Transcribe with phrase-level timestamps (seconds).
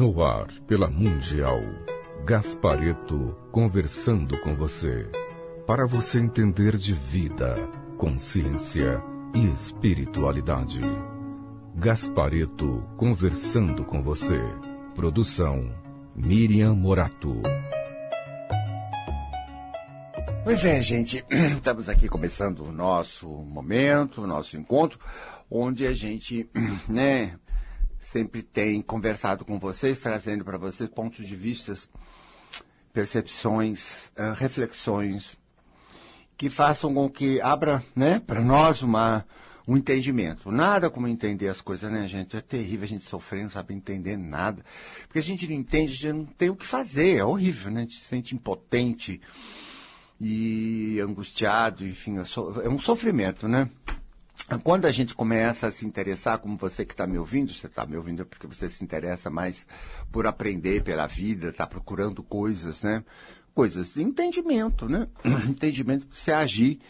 [0.00, 1.60] No ar, pela Mundial.
[2.24, 5.06] Gaspareto conversando com você.
[5.66, 7.54] Para você entender de vida,
[7.98, 9.04] consciência
[9.34, 10.80] e espiritualidade.
[11.74, 14.40] Gaspareto conversando com você.
[14.94, 15.70] Produção
[16.16, 17.42] Miriam Morato.
[20.44, 24.98] Pois é, gente, estamos aqui começando o nosso momento, o nosso encontro,
[25.50, 26.48] onde a gente,
[26.88, 27.34] né,
[28.00, 31.88] sempre tem conversado com vocês, trazendo para vocês pontos de vistas,
[32.92, 35.38] percepções, reflexões
[36.36, 39.24] que façam com que abra, né, para nós uma
[39.68, 40.50] um entendimento.
[40.50, 42.36] Nada como entender as coisas, né, gente?
[42.36, 44.64] É terrível a gente sofrer, não sabe entender nada.
[45.06, 47.18] Porque a gente não entende, a gente não tem o que fazer.
[47.18, 47.80] É horrível, né?
[47.80, 49.20] A gente se sente impotente
[50.20, 53.70] e angustiado, enfim, é um sofrimento, né?
[54.62, 57.86] Quando a gente começa a se interessar, como você que está me ouvindo, você está
[57.86, 59.66] me ouvindo porque você se interessa mais
[60.10, 63.04] por aprender pela vida, está procurando coisas, né?
[63.54, 65.06] Coisas de entendimento, né?
[65.48, 66.80] entendimento para você agir,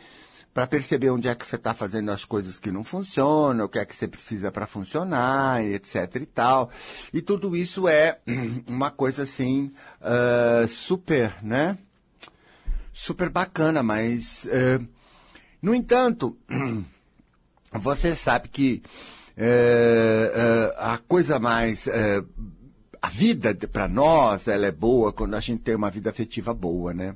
[0.53, 3.79] para perceber onde é que você está fazendo as coisas que não funcionam, o que
[3.79, 6.71] é que você precisa para funcionar, etc e tal.
[7.13, 8.21] E tudo isso é
[8.67, 11.79] uma coisa assim, uh, super, né?
[12.93, 14.87] Super bacana, mas, uh,
[15.63, 16.37] no entanto,
[17.73, 18.83] você sabe que
[19.37, 21.87] é, é, a coisa mais.
[21.87, 22.23] É,
[23.03, 26.93] a vida para nós ela é boa quando a gente tem uma vida afetiva boa,
[26.93, 27.15] né?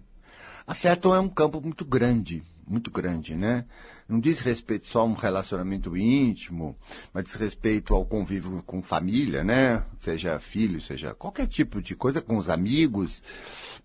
[0.66, 3.66] Afeto é um campo muito grande, muito grande, né?
[4.08, 6.76] Não diz respeito só a um relacionamento íntimo,
[7.12, 9.82] mas diz respeito ao convívio com família, né?
[9.98, 13.22] Seja filho, seja qualquer tipo de coisa, com os amigos,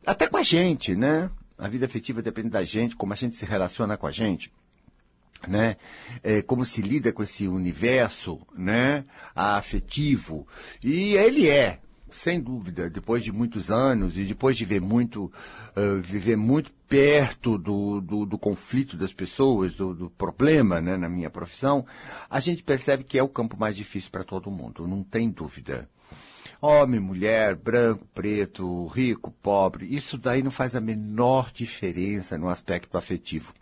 [0.06, 1.30] até com a gente, né?
[1.58, 4.50] A vida afetiva depende da gente, como a gente se relaciona com a gente
[5.48, 5.78] né?
[6.24, 9.06] É, como se lida com esse universo, né?
[9.36, 10.48] Afetivo.
[10.84, 11.80] E ele é,
[12.12, 17.58] sem dúvida, depois de muitos anos e depois de ver muito, uh, viver muito perto
[17.58, 20.98] do, do, do conflito das pessoas, do, do, problema, né?
[20.98, 21.86] Na minha profissão,
[22.30, 25.90] a gente percebe que é o campo mais difícil para todo mundo, não tem dúvida.
[26.62, 32.98] Homem, mulher, branco, preto, rico, pobre, isso daí não faz a menor diferença no aspecto
[32.98, 33.54] afetivo.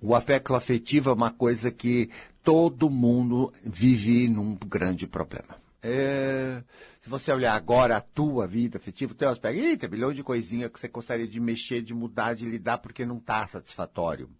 [0.00, 2.10] O afeto afetivo é uma coisa que
[2.42, 5.60] todo mundo vive num grande problema.
[5.82, 6.62] É,
[7.00, 10.70] se você olhar agora a tua vida afetiva, tem aspecto, Ih, tem milhão de coisinhas
[10.70, 14.30] que você gostaria de mexer, de mudar, de lidar, porque não está satisfatório.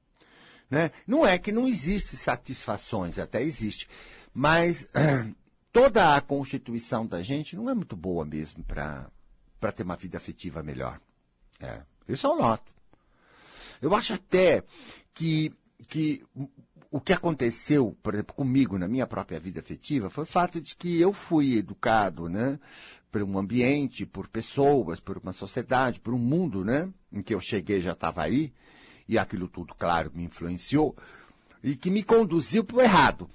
[0.71, 0.93] Né?
[1.07, 3.89] Não é que não existe satisfações, até existe.
[4.33, 4.87] Mas
[5.73, 9.11] toda a constituição da gente não é muito boa mesmo para
[9.75, 11.01] ter uma vida afetiva melhor.
[11.61, 12.73] É, isso eu noto.
[13.83, 14.63] Eu acho até
[15.13, 15.53] que,
[15.89, 16.25] que
[16.89, 20.77] o que aconteceu, por exemplo, comigo na minha própria vida afetiva foi o fato de
[20.77, 22.61] que eu fui educado, né,
[23.11, 27.41] por um ambiente, por pessoas, por uma sociedade, por um mundo, né, em que eu
[27.41, 28.53] cheguei já estava aí,
[29.09, 30.97] e aquilo tudo, claro, me influenciou,
[31.63, 33.29] e que me conduziu para o errado.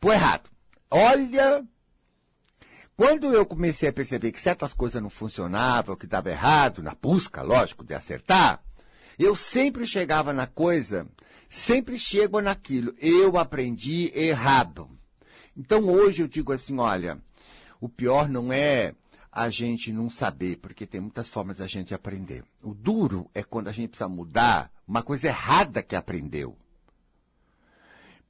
[0.00, 0.50] Para o errado.
[0.90, 1.64] Olha,
[2.96, 7.42] quando eu comecei a perceber que certas coisas não funcionavam, que dava errado, na busca,
[7.42, 8.62] lógico, de acertar,
[9.24, 11.06] eu sempre chegava na coisa,
[11.48, 12.94] sempre chego naquilo.
[12.98, 14.88] Eu aprendi errado.
[15.56, 17.18] Então hoje eu digo assim, olha,
[17.80, 18.94] o pior não é
[19.32, 22.42] a gente não saber, porque tem muitas formas da gente aprender.
[22.62, 26.56] O duro é quando a gente precisa mudar uma coisa errada que aprendeu.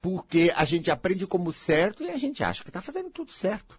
[0.00, 3.78] Porque a gente aprende como certo e a gente acha que está fazendo tudo certo.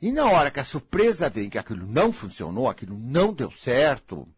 [0.00, 4.28] E na hora que a surpresa vem que aquilo não funcionou, aquilo não deu certo,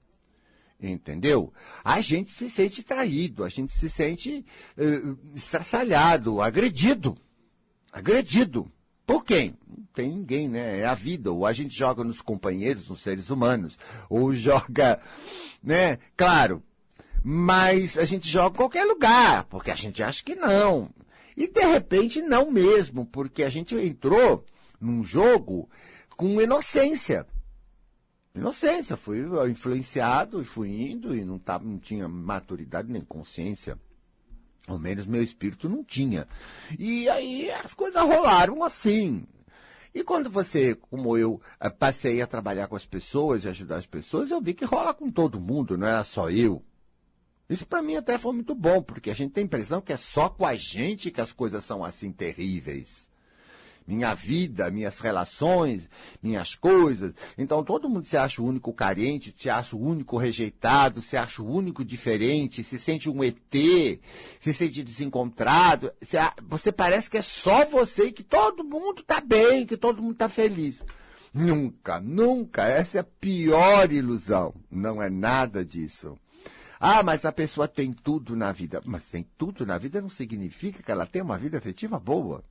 [0.83, 1.53] entendeu?
[1.85, 4.45] A gente se sente traído, a gente se sente
[4.79, 7.17] uh, estraçalhado, agredido.
[7.93, 8.71] Agredido.
[9.07, 9.57] Por quem?
[9.67, 10.79] Não tem ninguém, né?
[10.81, 11.33] É a vida.
[11.33, 13.77] Ou a gente joga nos companheiros, nos seres humanos,
[14.09, 15.01] ou joga,
[15.63, 15.99] né?
[16.17, 16.63] Claro.
[17.23, 20.89] Mas a gente joga em qualquer lugar, porque a gente acha que não.
[21.37, 24.45] E de repente não mesmo, porque a gente entrou
[24.81, 25.69] num jogo
[26.17, 27.27] com inocência
[28.35, 33.79] inocência, fui influenciado e fui indo e não, tava, não tinha maturidade nem consciência.
[34.67, 36.29] Ao menos meu espírito não tinha.
[36.79, 39.27] E aí as coisas rolaram assim.
[39.93, 43.87] E quando você, como eu, eh, passei a trabalhar com as pessoas e ajudar as
[43.87, 46.63] pessoas, eu vi que rola com todo mundo, não era só eu.
[47.49, 49.97] Isso para mim até foi muito bom, porque a gente tem a impressão que é
[49.97, 53.10] só com a gente que as coisas são assim terríveis.
[53.91, 55.89] Minha vida, minhas relações,
[56.23, 57.13] minhas coisas.
[57.37, 61.43] Então todo mundo se acha o único carente, se acha o único rejeitado, se acha
[61.43, 63.37] o único diferente, se sente um ET,
[64.39, 65.93] se sente desencontrado.
[66.49, 70.13] Você parece que é só você e que todo mundo está bem, que todo mundo
[70.13, 70.85] está feliz.
[71.33, 72.65] Nunca, nunca.
[72.65, 74.55] Essa é a pior ilusão.
[74.71, 76.19] Não é nada disso.
[76.79, 78.81] Ah, mas a pessoa tem tudo na vida.
[78.85, 82.43] Mas tem tudo na vida não significa que ela tem uma vida afetiva boa.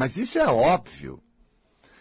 [0.00, 1.22] Mas isso é óbvio.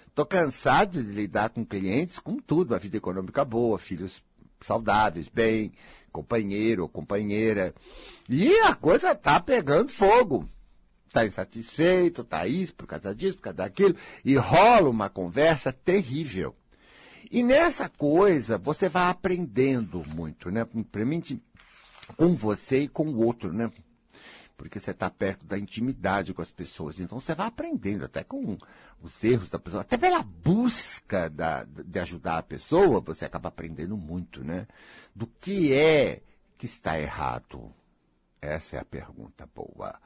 [0.07, 4.23] Estou cansado de lidar com clientes com tudo, a vida econômica boa, filhos
[4.61, 5.73] saudáveis, bem,
[6.09, 7.75] companheiro ou companheira.
[8.29, 10.47] E a coisa tá pegando fogo.
[11.07, 16.55] Está insatisfeito, está isso, por causa disso, por causa daquilo, e rola uma conversa terrível.
[17.29, 20.63] E nessa coisa, você vai aprendendo muito, né?
[20.63, 21.43] Principalmente
[22.15, 23.69] com você e com o outro, né?
[24.59, 26.99] Porque você está perto da intimidade com as pessoas.
[26.99, 28.57] Então você vai aprendendo até com
[29.01, 33.95] os erros da pessoa, até pela busca da, de ajudar a pessoa, você acaba aprendendo
[33.95, 34.67] muito, né?
[35.15, 36.21] Do que é
[36.57, 37.73] que está errado.
[38.41, 39.97] Essa é a pergunta boa.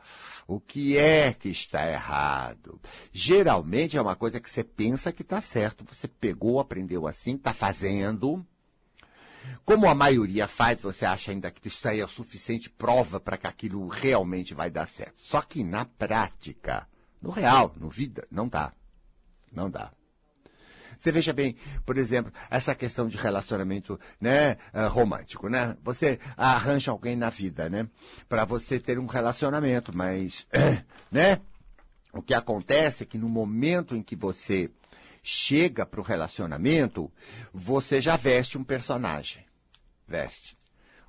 [0.48, 2.80] O que é que está errado?
[3.12, 5.84] Geralmente é uma coisa que você pensa que está certo.
[5.86, 8.46] Você pegou, aprendeu assim, está fazendo,
[9.66, 13.38] como a maioria faz, você acha ainda que isso aí é o suficiente prova para
[13.38, 15.16] que aquilo realmente vai dar certo.
[15.18, 16.88] Só que na prática,
[17.22, 18.74] no real, no vida, não dá.
[19.52, 19.92] Não dá.
[20.98, 25.76] Você veja bem, por exemplo, essa questão de relacionamento, né, uh, romântico, né?
[25.84, 27.90] Você arranja alguém na vida, né,
[28.30, 30.48] para você ter um relacionamento, mas,
[31.12, 31.42] né?
[32.14, 34.70] O que acontece é que no momento em que você
[35.24, 37.10] chega para o relacionamento,
[37.54, 39.46] você já veste um personagem.
[40.06, 40.58] Veste.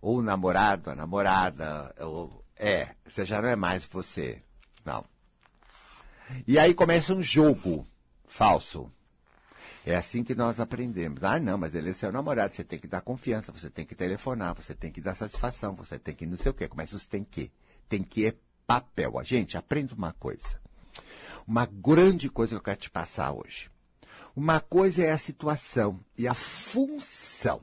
[0.01, 4.41] Ou o namorado, a namorada, ou, é, você já não é mais você.
[4.85, 5.05] Não.
[6.47, 7.87] E aí começa um jogo
[8.27, 8.91] falso.
[9.85, 11.25] É assim que nós aprendemos.
[11.25, 13.95] Ah, não, mas ele é seu namorado, você tem que dar confiança, você tem que
[13.95, 16.69] telefonar, você tem que dar satisfação, você tem que não sei o quê.
[16.69, 17.51] Começa os tem que.
[17.89, 18.35] Tem que é
[18.67, 19.19] papel.
[19.19, 20.59] A gente, aprenda uma coisa.
[21.47, 23.74] Uma grande coisa que eu quero te passar hoje.
[24.37, 27.63] Uma coisa é a situação e a função.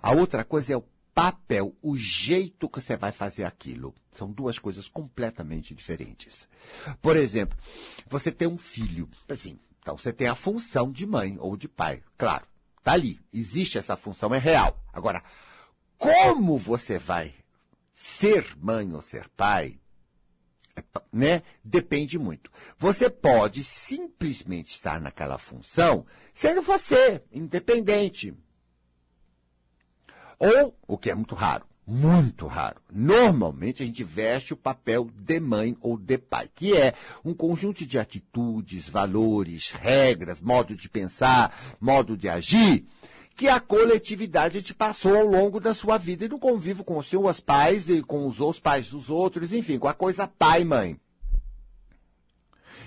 [0.00, 0.84] A outra coisa é o
[1.14, 3.94] papel, o jeito que você vai fazer aquilo.
[4.12, 6.48] São duas coisas completamente diferentes.
[7.00, 7.56] Por exemplo,
[8.06, 12.02] você tem um filho, assim, então você tem a função de mãe ou de pai,
[12.16, 12.46] claro,
[12.82, 14.78] tá ali, existe essa função, é real.
[14.92, 15.22] Agora,
[15.98, 17.34] como você vai
[17.92, 19.78] ser mãe ou ser pai,
[21.12, 21.42] né?
[21.62, 22.50] Depende muito.
[22.78, 28.34] Você pode simplesmente estar naquela função sendo você, independente.
[30.38, 32.80] Ou, o que é muito raro, muito raro.
[32.90, 36.94] Normalmente a gente veste o papel de mãe ou de pai, que é
[37.24, 42.84] um conjunto de atitudes, valores, regras, modo de pensar, modo de agir,
[43.36, 47.08] que a coletividade te passou ao longo da sua vida e no convívio com os
[47.08, 51.00] seus pais e com os pais dos outros, enfim, com a coisa pai mãe.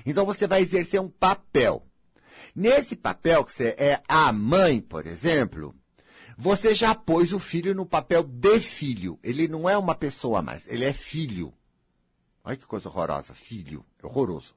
[0.06, 1.86] Então você vai exercer um papel.
[2.56, 5.76] Nesse papel que você é a mãe, por exemplo,
[6.38, 9.20] você já pôs o filho no papel de filho.
[9.24, 11.54] Ele não é uma pessoa mais, ele é filho.
[12.44, 14.56] Olha que coisa horrorosa, filho, horroroso.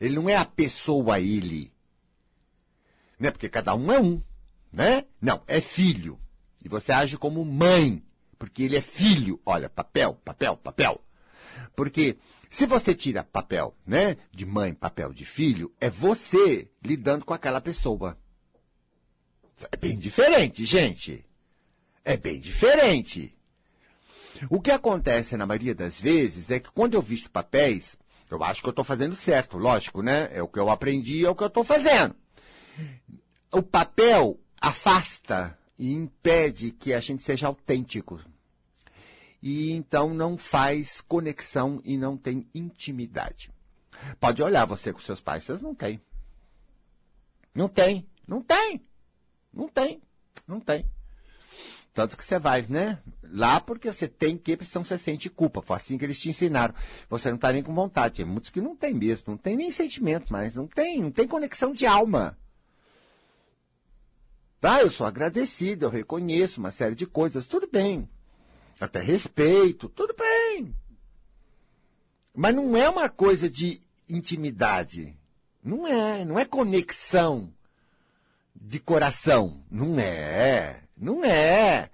[0.00, 1.72] Ele não é a pessoa ele.
[3.18, 3.30] Né?
[3.30, 4.20] Porque cada um é um
[4.72, 5.04] né?
[5.20, 6.18] Não, é filho.
[6.64, 8.02] E você age como mãe,
[8.38, 9.40] porque ele é filho.
[9.44, 11.00] Olha, papel, papel, papel.
[11.74, 12.18] Porque
[12.50, 17.60] se você tira papel, né, de mãe, papel de filho, é você lidando com aquela
[17.60, 18.18] pessoa.
[19.70, 21.24] É bem diferente, gente.
[22.04, 23.36] É bem diferente.
[24.48, 27.98] O que acontece na maioria das vezes é que quando eu visto papéis,
[28.30, 30.28] eu acho que eu estou fazendo certo, lógico, né?
[30.32, 32.14] É o que eu aprendi, é o que eu estou fazendo.
[33.50, 38.20] O papel afasta e impede que a gente seja autêntico.
[39.40, 43.50] E então não faz conexão e não tem intimidade.
[44.18, 46.00] Pode olhar você com seus pais, vocês não têm.
[47.54, 48.80] Não tem, não tem,
[49.52, 50.02] não tem,
[50.46, 50.84] não tem.
[51.92, 52.98] Tanto que você vai, né?
[53.24, 55.60] Lá porque você tem que, senão você sente culpa.
[55.60, 56.72] Foi assim que eles te ensinaram.
[57.10, 58.16] Você não está nem com vontade.
[58.16, 61.26] Tem muitos que não tem mesmo, não tem nem sentimento mais, não tem, não tem
[61.26, 62.38] conexão de alma.
[64.60, 68.08] Tá, eu sou agradecido, eu reconheço uma série de coisas, tudo bem.
[68.80, 70.74] Até respeito, tudo bem.
[72.34, 75.16] Mas não é uma coisa de intimidade.
[75.62, 77.52] Não é, não é conexão
[78.54, 79.62] de coração.
[79.70, 81.90] Não é, não é.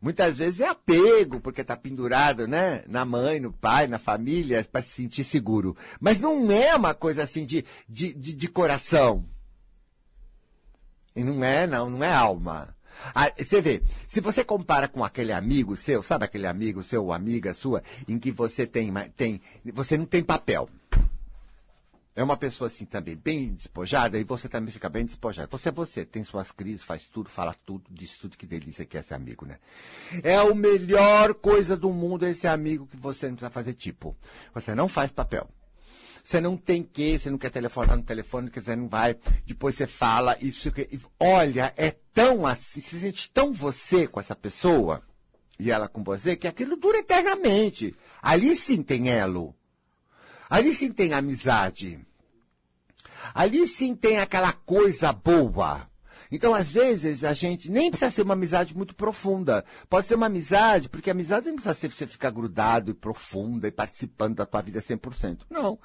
[0.00, 2.84] Muitas vezes é apego, porque está pendurado, né?
[2.86, 5.76] Na mãe, no pai, na família, para se sentir seguro.
[6.00, 9.24] Mas não é uma coisa assim de, de, de, de coração.
[11.14, 12.74] E não é, não, não é alma.
[13.14, 17.12] Ah, você vê, se você compara com aquele amigo seu, sabe aquele amigo seu ou
[17.12, 19.40] amiga sua, em que você tem, tem,
[19.72, 20.68] você não tem papel
[22.16, 25.50] é uma pessoa assim também bem despojada e você também fica bem despojado.
[25.50, 28.96] Você é você, tem suas crises, faz tudo, fala tudo, diz tudo, que delícia que
[28.96, 29.58] é esse amigo, né?
[30.22, 34.16] É a melhor coisa do mundo esse amigo que você não precisa fazer tipo.
[34.54, 35.48] Você não faz papel.
[36.24, 39.14] Você não tem que, você não quer telefonar no telefone, que você não vai,
[39.44, 40.88] depois você fala, isso que.
[41.20, 45.02] Olha, é tão assim, se sente tão você com essa pessoa,
[45.58, 47.94] e ela com você, que aquilo dura eternamente.
[48.22, 49.54] Ali sim tem elo.
[50.48, 52.00] Ali sim tem amizade.
[53.34, 55.86] Ali sim tem aquela coisa boa.
[56.30, 59.64] Então, às vezes, a gente nem precisa ser uma amizade muito profunda.
[59.88, 63.72] Pode ser uma amizade, porque amizade não precisa ser você ficar grudado e profunda e
[63.72, 65.40] participando da tua vida 100%.
[65.50, 65.78] Não.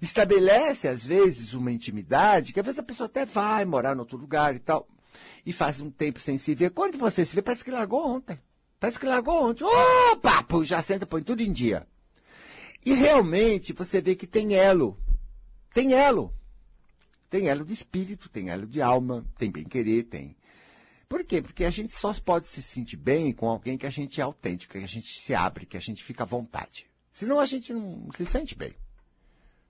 [0.00, 4.16] Estabelece, às vezes, uma intimidade, que às vezes a pessoa até vai morar em outro
[4.16, 4.88] lugar e tal,
[5.44, 6.70] e faz um tempo sem se ver.
[6.70, 8.38] Quando você se vê, parece que largou ontem.
[8.80, 9.64] Parece que largou ontem.
[9.64, 10.44] Opa!
[10.64, 11.86] Já senta, põe tudo em dia.
[12.84, 14.98] E realmente você vê que tem elo.
[15.72, 16.32] Tem elo.
[17.34, 20.36] Tem elo de espírito, tem elo de alma, tem bem-querer, tem.
[21.08, 21.42] Por quê?
[21.42, 24.74] Porque a gente só pode se sentir bem com alguém que a gente é autêntico,
[24.74, 26.86] que a gente se abre, que a gente fica à vontade.
[27.10, 28.72] Senão a gente não se sente bem.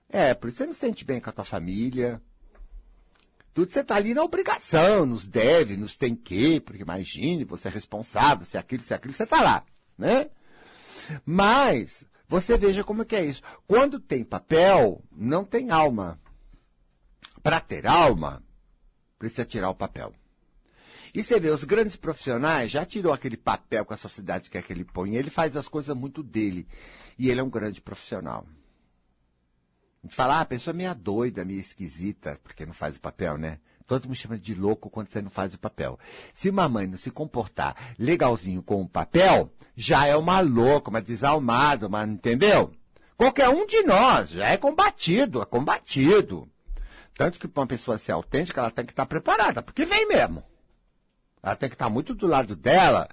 [0.07, 2.21] É, por isso você não se sente bem com a tua família.
[3.51, 7.71] Tudo você está ali na obrigação, nos deve, nos tem que, porque imagine, você é
[7.71, 9.65] responsável, se é aquilo, se é aquilo, você está lá,
[9.97, 10.29] né?
[11.25, 13.41] Mas você veja como é que é isso.
[13.65, 16.23] Quando tem papel, não tem alma.
[17.45, 18.41] Para ter alma,
[19.19, 20.11] precisa tirar o papel.
[21.13, 24.73] E você vê, os grandes profissionais já tirou aquele papel que a sociedade quer que
[24.73, 25.13] ele põe.
[25.13, 26.67] Ele faz as coisas muito dele.
[27.19, 28.47] E ele é um grande profissional.
[30.01, 32.99] A gente fala, ah, a pessoa é meio doida, meio esquisita, porque não faz o
[32.99, 33.59] papel, né?
[33.85, 35.99] Todo mundo chama de louco quando você não faz o papel.
[36.33, 40.99] Se uma mãe não se comportar legalzinho com o papel, já é uma louca, uma
[40.99, 42.73] desalmada, uma, entendeu?
[43.15, 46.49] Qualquer um de nós já é combatido, é combatido.
[47.15, 50.43] Tanto que para uma pessoa ser autêntica, ela tem que estar preparada, porque vem mesmo.
[51.41, 53.07] Ela tem que estar muito do lado dela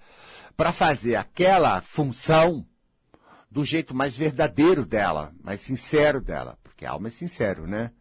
[0.57, 2.67] para fazer aquela função
[3.51, 7.93] do jeito mais verdadeiro dela, mais sincero dela, porque a alma é sincero, né?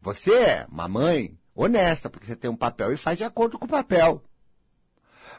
[0.00, 3.64] Você é uma mãe honesta, porque você tem um papel e faz de acordo com
[3.64, 4.22] o papel.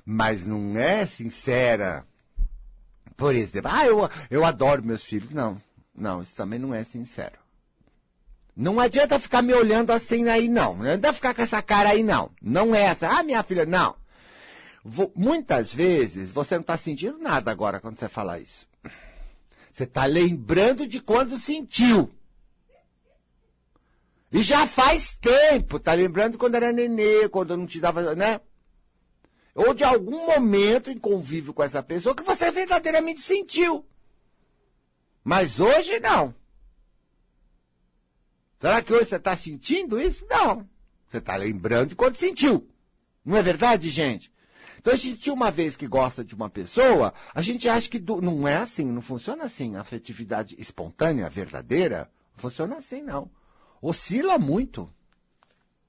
[0.03, 2.05] Mas não é sincera.
[3.15, 5.29] Por exemplo, ah, eu, eu adoro meus filhos.
[5.31, 5.61] Não,
[5.95, 7.37] não, isso também não é sincero.
[8.59, 10.75] Não adianta ficar me olhando assim aí, não.
[10.75, 12.29] Não adianta ficar com essa cara aí, não.
[12.41, 13.07] Não é essa.
[13.07, 13.95] Ah, minha filha, não.
[14.83, 18.67] Vou, muitas vezes você não está sentindo nada agora quando você fala isso.
[19.71, 22.11] Você está lembrando de quando sentiu.
[24.29, 28.41] E já faz tempo, tá lembrando quando era nenê, quando não te dava, né?
[29.55, 33.85] Ou de algum momento em convívio com essa pessoa que você verdadeiramente sentiu.
[35.23, 36.35] Mas hoje não.
[38.59, 40.25] Será que hoje você está sentindo isso?
[40.29, 40.67] Não.
[41.07, 42.67] Você está lembrando de quando sentiu.
[43.23, 44.31] Não é verdade, gente?
[44.77, 48.21] Então, a gente, uma vez que gosta de uma pessoa, a gente acha que do...
[48.21, 49.75] não é assim, não funciona assim.
[49.75, 53.29] A afetividade espontânea, verdadeira, não funciona assim, não
[53.81, 54.91] oscila muito.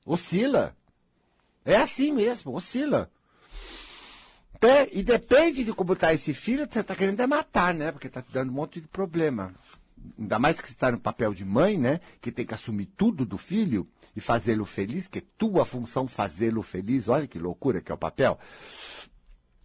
[0.04, 0.76] Oscila.
[1.64, 3.10] É assim mesmo, oscila.
[4.92, 7.92] E depende de como está esse filho, você está querendo é matar, né?
[7.92, 9.54] Porque está te dando um monte de problema.
[10.18, 12.00] Ainda mais que você está no papel de mãe, né?
[12.20, 16.62] Que tem que assumir tudo do filho e fazê-lo feliz, que é tua função fazê-lo
[16.62, 17.08] feliz.
[17.08, 18.38] Olha que loucura que é o papel.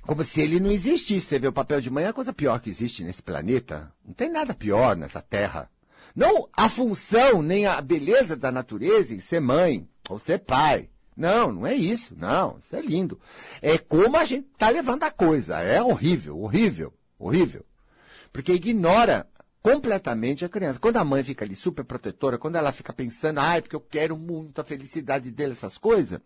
[0.01, 1.27] Como se ele não existisse.
[1.27, 3.91] Você vê, o papel de mãe é a coisa pior que existe nesse planeta.
[4.05, 5.69] Não tem nada pior nessa terra.
[6.15, 10.89] Não a função nem a beleza da natureza em ser mãe ou ser pai.
[11.17, 12.15] Não, não é isso.
[12.17, 13.19] Não, isso é lindo.
[13.61, 15.59] É como a gente está levando a coisa.
[15.59, 17.65] É horrível, horrível, horrível.
[18.31, 19.27] Porque ignora
[19.65, 20.79] completamente a criança.
[20.79, 24.15] Quando a mãe fica ali super protetora, quando ela fica pensando, ah, porque eu quero
[24.15, 26.21] muito a felicidade dele, essas coisas,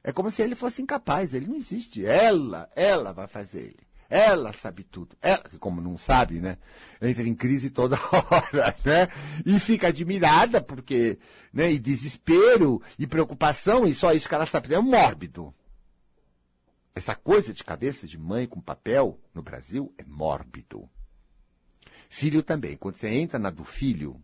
[0.00, 1.34] é como se ele fosse incapaz.
[1.34, 2.06] Ele não existe.
[2.06, 3.86] Ela, ela vai fazer ele.
[4.08, 5.16] Ela sabe tudo.
[5.20, 6.56] Ela, como não sabe, né?
[7.02, 7.98] Entra em crise toda
[8.30, 9.08] hora, né?
[9.44, 11.18] E fica admirada porque,
[11.52, 11.72] né?
[11.72, 14.72] E desespero e preocupação, e só isso que ela sabe.
[14.72, 15.52] É um mórbido.
[16.94, 20.88] Essa coisa de cabeça de mãe com papel no Brasil é mórbido.
[22.08, 22.76] Filho também.
[22.76, 24.22] Quando você entra na do filho,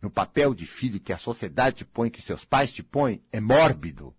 [0.00, 3.40] no papel de filho que a sociedade te põe, que seus pais te põem, é
[3.40, 4.14] mórbido.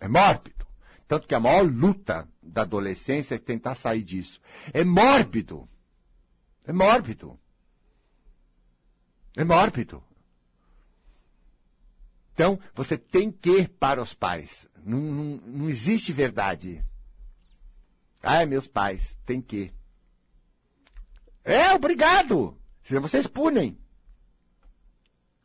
[0.00, 0.66] É mórbido.
[1.06, 4.40] Tanto que a maior luta da adolescência é tentar sair disso.
[4.72, 5.68] É mórbido.
[6.66, 7.38] É mórbido.
[9.36, 10.04] É mórbido.
[12.34, 14.68] Então, você tem que ir para os pais.
[14.84, 16.84] Não, não, não existe verdade.
[18.22, 19.72] Ah, meus pais, tem que.
[21.48, 22.54] É, obrigado.
[22.82, 23.78] Senão vocês punem.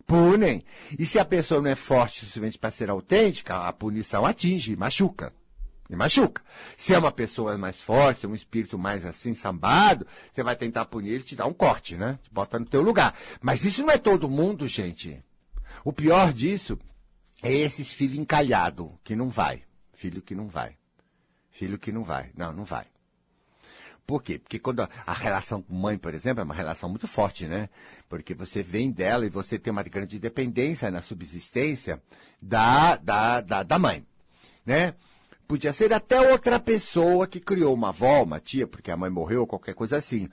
[0.05, 0.65] Punem.
[0.99, 4.75] E se a pessoa não é forte o suficiente para ser autêntica, a punição atinge,
[4.75, 5.33] machuca.
[5.89, 6.41] E machuca.
[6.75, 11.21] Se é uma pessoa mais forte, um espírito mais assim, sambado, você vai tentar punir
[11.21, 12.19] e te dá um corte, né?
[12.21, 13.15] Te bota no teu lugar.
[13.41, 15.23] Mas isso não é todo mundo, gente.
[15.85, 16.77] O pior disso
[17.41, 19.63] é esses filhos encalhados, que não vai.
[19.93, 20.75] Filho que não vai.
[21.49, 22.29] Filho que não vai.
[22.35, 22.87] Não, não vai.
[24.05, 24.37] Por quê?
[24.37, 27.69] Porque quando a, a, relação com mãe, por exemplo, é uma relação muito forte, né?
[28.09, 32.01] Porque você vem dela e você tem uma grande dependência na subsistência
[32.41, 34.05] da, da, da, da mãe,
[34.65, 34.93] né?
[35.47, 39.47] Podia ser até outra pessoa que criou uma avó, uma tia, porque a mãe morreu,
[39.47, 40.29] qualquer coisa assim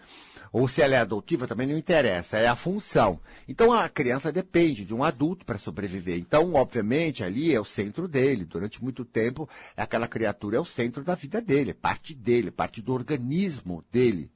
[0.53, 3.21] ou se ela é adotiva também não interessa, é a função.
[3.49, 6.19] Então a criança depende de um adulto para sobreviver.
[6.19, 8.45] Então, obviamente, ali é o centro dele.
[8.45, 12.83] Durante muito tempo, aquela criatura é o centro da vida dele, é parte dele, parte
[12.83, 14.31] do organismo dele,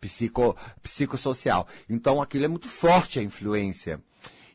[0.00, 1.66] psico, psicossocial.
[1.88, 4.00] Então aquilo é muito forte a influência.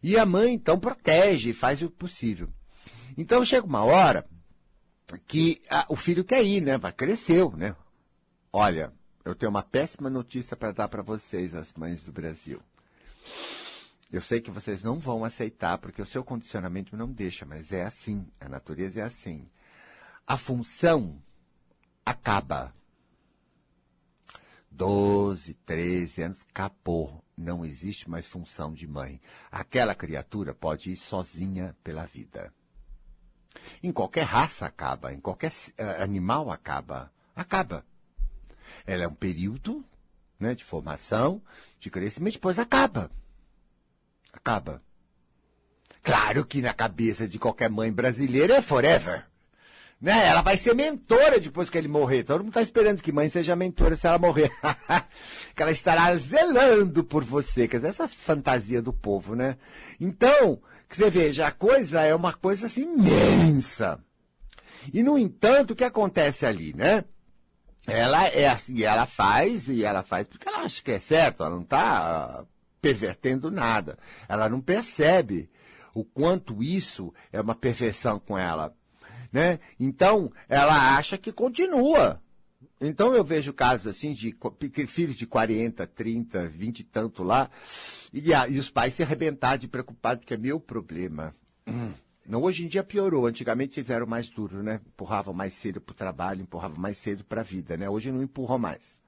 [0.04, 2.50] E a mãe, então, protege, faz o possível.
[3.18, 4.26] Então chega uma hora
[5.26, 6.78] que a, o filho quer ir, né?
[6.78, 7.76] Vai cresceu, né?
[8.52, 8.94] Olha,
[9.28, 12.62] eu tenho uma péssima notícia para dar para vocês, as mães do Brasil.
[14.10, 17.84] Eu sei que vocês não vão aceitar, porque o seu condicionamento não deixa, mas é
[17.84, 18.26] assim.
[18.40, 19.50] A natureza é assim.
[20.26, 21.22] A função
[22.06, 22.74] acaba.
[24.72, 27.22] 12, 13 anos, acabou.
[27.36, 29.20] Não existe mais função de mãe.
[29.52, 32.54] Aquela criatura pode ir sozinha pela vida.
[33.84, 37.12] Em qualquer raça acaba, em qualquer uh, animal acaba.
[37.36, 37.84] Acaba.
[38.86, 39.84] Ela é um período
[40.40, 41.42] né, de formação,
[41.80, 43.10] de crescimento, depois acaba.
[44.32, 44.82] Acaba.
[46.04, 49.26] Claro que na cabeça de qualquer mãe brasileira é forever.
[50.00, 50.28] Né?
[50.28, 52.24] Ela vai ser mentora depois que ele morrer.
[52.24, 54.52] Todo mundo está esperando que mãe seja mentora se ela morrer.
[55.56, 57.68] que ela estará zelando por você.
[57.68, 59.58] Quer dizer, essas fantasias do povo, né?
[60.00, 64.00] Então, que você veja, a coisa é uma coisa assim imensa.
[64.94, 67.04] E, no entanto, o que acontece ali, né?
[67.88, 71.56] Ela é assim, ela faz, e ela faz porque ela acha que é certo, ela
[71.56, 72.46] não está
[72.82, 73.98] pervertendo nada.
[74.28, 75.50] Ela não percebe
[75.94, 78.76] o quanto isso é uma perfeição com ela.
[79.32, 79.60] Né?
[79.80, 82.22] Então, ela acha que continua.
[82.80, 84.36] Então, eu vejo casos assim de
[84.88, 87.50] filhos de 40, 30, 20 e tanto lá,
[88.14, 91.36] e, e os pais se arrebentar de preocupado, porque é meu problema.
[91.66, 91.92] Hum.
[92.28, 93.26] Não, hoje em dia piorou.
[93.26, 94.82] Antigamente eles eram mais duros, né?
[94.86, 97.90] Empurravam mais cedo para o trabalho, empurravam mais cedo para a vida, né?
[97.90, 99.00] Hoje não empurram mais.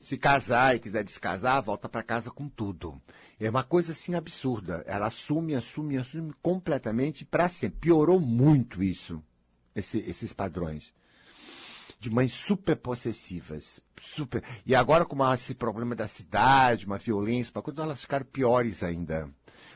[0.00, 3.00] Se casar e quiser descasar, volta para casa com tudo.
[3.38, 4.82] É uma coisa assim absurda.
[4.86, 7.80] Ela assume, assume, assume completamente para sempre.
[7.80, 9.22] Piorou muito isso,
[9.76, 10.92] esse, esses padrões.
[12.00, 13.80] De mães super possessivas.
[14.00, 14.42] Super.
[14.64, 19.30] E agora, com esse problema da cidade, uma violência, uma coisa, elas ficaram piores ainda.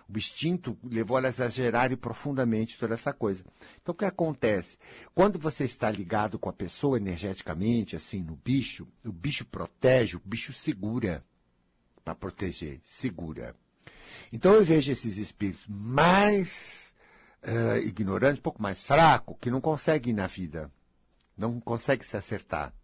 [0.09, 3.45] O instinto levou ela a exagerar profundamente toda essa coisa.
[3.81, 4.79] Então, o que acontece?
[5.14, 10.23] Quando você está ligado com a pessoa energeticamente, assim, no bicho, o bicho protege, o
[10.25, 11.25] bicho segura.
[12.05, 13.57] Para proteger, segura.
[14.31, 16.93] Então, eu vejo esses espíritos mais
[17.43, 20.71] uh, ignorantes, um pouco mais fracos, que não conseguem ir na vida.
[21.37, 22.75] Não conseguem se acertar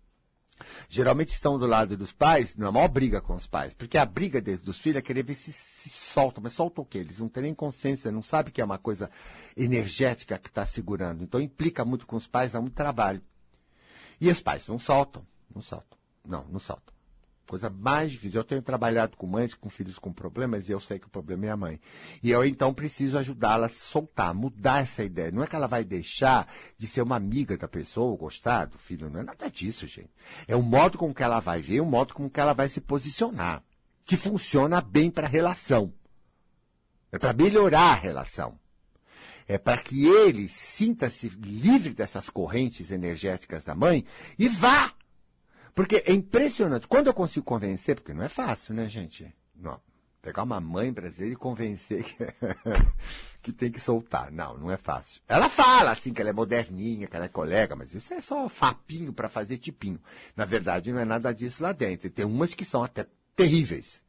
[0.89, 3.75] geralmente estão do lado dos pais, na maior briga com os pais.
[3.75, 6.41] Porque a briga deles, dos filhos é querer ver se, se solta.
[6.41, 6.99] Mas solta o quê?
[6.99, 9.11] Eles não têm nem consciência, não sabem que é uma coisa
[9.57, 11.23] energética que está segurando.
[11.23, 13.23] Então implica muito com os pais, dá muito trabalho.
[14.21, 15.99] E os pais não soltam, não soltam.
[16.25, 17.00] Não, não soltam
[17.51, 18.39] coisa mais difícil.
[18.39, 21.47] Eu tenho trabalhado com mães com filhos com problemas e eu sei que o problema
[21.47, 21.81] é a mãe.
[22.23, 25.33] E eu então preciso ajudá-la a soltar, mudar essa ideia.
[25.33, 26.47] Não é que ela vai deixar
[26.79, 30.11] de ser uma amiga da pessoa, gostar do filho, não é nada disso, gente.
[30.47, 32.81] É o modo com que ela vai ver, o modo com que ela vai se
[32.81, 33.65] posicionar,
[34.05, 35.93] que funciona bem para a relação.
[37.11, 38.61] É para melhorar a relação.
[39.49, 44.05] É para que ele sinta-se livre dessas correntes energéticas da mãe
[44.39, 44.95] e vá
[45.75, 46.87] porque é impressionante.
[46.87, 49.33] Quando eu consigo convencer, porque não é fácil, né, gente?
[49.55, 49.81] Não.
[50.23, 52.17] Pegar uma mãe brasileira e convencer que,
[53.43, 54.31] que tem que soltar.
[54.31, 55.23] Não, não é fácil.
[55.27, 58.49] Ela fala assim que ela é moderninha, que ela é colega, mas isso é só
[58.49, 60.01] fapinho para fazer tipinho.
[60.37, 62.07] Na verdade, não é nada disso lá dentro.
[62.07, 64.03] E tem umas que são até terríveis.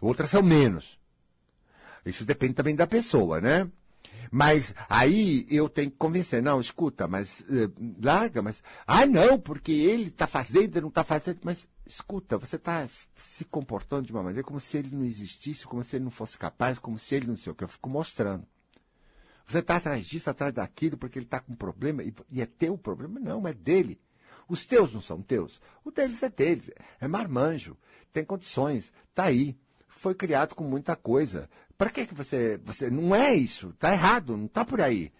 [0.00, 0.98] Outras são menos.
[2.04, 3.68] Isso depende também da pessoa, né?
[4.30, 7.70] Mas aí eu tenho que convencer, não, escuta, mas eh,
[8.02, 8.62] larga, mas.
[8.86, 11.38] Ah, não, porque ele está fazendo, não está fazendo.
[11.42, 15.84] Mas escuta, você está se comportando de uma maneira como se ele não existisse, como
[15.84, 17.64] se ele não fosse capaz, como se ele não sei o que.
[17.64, 18.46] Eu fico mostrando.
[19.46, 22.46] Você está atrás disso, atrás daquilo, porque ele está com um problema, e, e é
[22.46, 23.20] teu problema?
[23.20, 24.00] Não, é dele.
[24.48, 25.60] Os teus não são teus.
[25.84, 26.70] O deles é deles.
[27.00, 27.76] É marmanjo.
[28.12, 28.92] Tem condições.
[29.10, 29.56] Está aí.
[29.88, 31.48] Foi criado com muita coisa.
[31.76, 32.90] Para que, você, você.
[32.90, 33.70] Não é isso.
[33.70, 34.36] Está errado.
[34.36, 35.12] Não está por aí.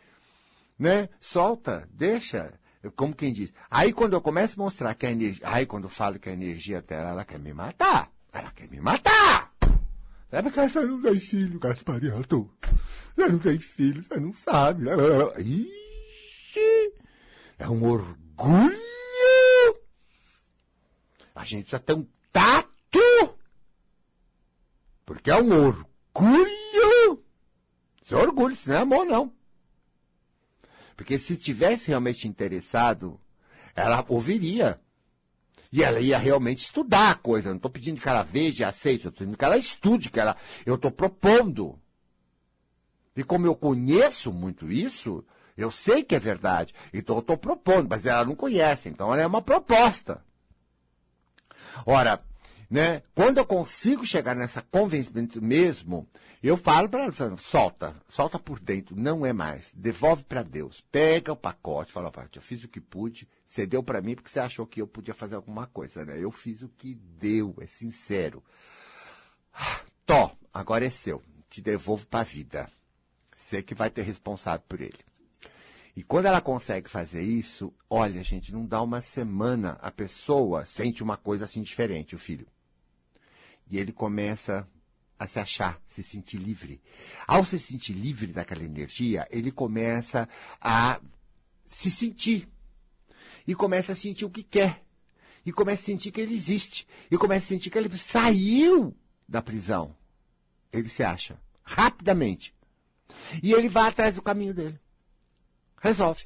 [0.78, 1.08] Né?
[1.20, 1.88] Solta.
[1.92, 2.52] Deixa.
[2.94, 3.52] Como quem diz.
[3.70, 5.42] Aí quando eu começo a mostrar que a energia.
[5.48, 8.10] Aí quando eu falo que a energia dela, ela quer me matar.
[8.32, 9.52] Ela quer me matar.
[10.30, 12.50] Sabe que você não tem filho, Gaspariato?
[13.16, 14.84] Você não tem filho, você não sabe.
[15.38, 16.92] Ixi,
[17.58, 18.76] é um orgulho.
[21.34, 22.68] A gente precisa ter um tato.
[25.04, 25.95] Porque é um orgulho.
[28.02, 29.32] Isso é orgulho, isso não é amor, não.
[30.96, 33.20] Porque se tivesse realmente interessado,
[33.74, 34.80] ela ouviria.
[35.72, 37.48] E ela ia realmente estudar a coisa.
[37.48, 40.10] Eu não estou pedindo que ela veja e aceite, eu estou pedindo que ela estude,
[40.10, 40.36] que ela.
[40.64, 41.78] Eu estou propondo.
[43.16, 45.24] E como eu conheço muito isso,
[45.56, 46.74] eu sei que é verdade.
[46.92, 48.88] Então eu estou propondo, mas ela não conhece.
[48.88, 50.24] Então ela é uma proposta.
[51.84, 52.22] Ora,
[52.68, 56.08] né, quando eu consigo chegar nessa convencimento mesmo,
[56.42, 61.32] eu falo para ela, solta, solta por dentro, não é mais, devolve para Deus, pega
[61.32, 64.66] o pacote, fala, eu fiz o que pude, você deu para mim porque você achou
[64.66, 66.18] que eu podia fazer alguma coisa, né?
[66.18, 68.42] Eu fiz o que deu, é sincero.
[70.04, 72.70] Tó, agora é seu, te devolvo para a vida.
[73.34, 74.98] Você que vai ter responsável por ele.
[75.94, 81.02] E quando ela consegue fazer isso, olha, gente, não dá uma semana, a pessoa sente
[81.02, 82.46] uma coisa assim diferente, o filho.
[83.68, 84.68] E ele começa
[85.18, 86.80] a se achar, se sentir livre.
[87.26, 90.28] Ao se sentir livre daquela energia, ele começa
[90.60, 91.00] a
[91.66, 92.48] se sentir.
[93.46, 94.84] E começa a sentir o que quer.
[95.44, 96.86] E começa a sentir que ele existe.
[97.10, 98.94] E começa a sentir que ele saiu
[99.28, 99.96] da prisão.
[100.72, 101.40] Ele se acha.
[101.62, 102.54] Rapidamente.
[103.42, 104.78] E ele vai atrás do caminho dele.
[105.80, 106.24] Resolve.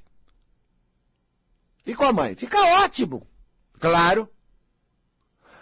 [1.85, 2.35] E com a mãe?
[2.35, 3.27] Fica ótimo.
[3.79, 4.29] Claro.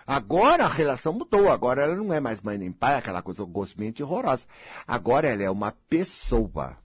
[0.08, 1.52] Agora a relação mudou.
[1.52, 4.46] Agora ela não é mais mãe nem pai, aquela coisa gostosamente horrorosa.
[4.86, 6.78] Agora ela é uma pessoa.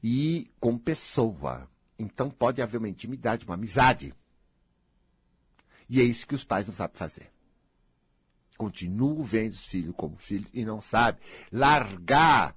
[0.00, 1.68] E com pessoa.
[1.98, 4.14] Então pode haver uma intimidade, uma amizade.
[5.90, 7.32] E é isso que os pais não sabem fazer.
[8.56, 11.20] Continuam vendo os filhos como filhos e não sabem
[11.50, 12.56] largar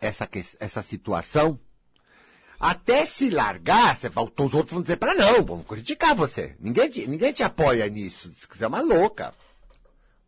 [0.00, 0.26] essa,
[0.58, 1.60] essa situação,
[2.64, 6.56] até se largar, você, os outros vão dizer para não, vão criticar você.
[6.58, 8.32] Ninguém te, ninguém te apoia nisso.
[8.34, 9.34] Se quiser é uma louca.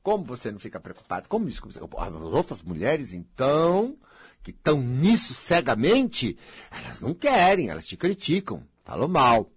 [0.03, 1.31] Como você não fica preocupado?
[1.31, 1.67] Como isso?
[1.67, 3.97] As outras mulheres, então,
[4.43, 6.37] que estão nisso cegamente,
[6.71, 9.51] elas não querem, elas te criticam, falam mal.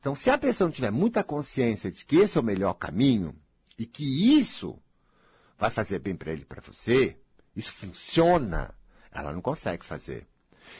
[0.00, 3.36] Então, se a pessoa não tiver muita consciência de que esse é o melhor caminho
[3.78, 4.78] e que isso
[5.58, 7.14] vai fazer bem para ele, para você,
[7.54, 8.74] isso funciona,
[9.10, 10.26] ela não consegue fazer.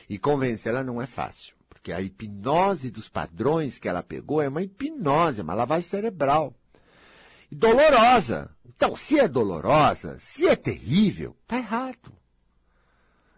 [0.08, 4.62] E convencê-la não é fácil, porque a hipnose dos padrões que ela pegou é uma
[4.62, 6.54] hipnose, é uma lavagem cerebral.
[7.50, 8.50] E dolorosa.
[8.64, 12.21] Então, se é dolorosa, se é terrível, tá errado.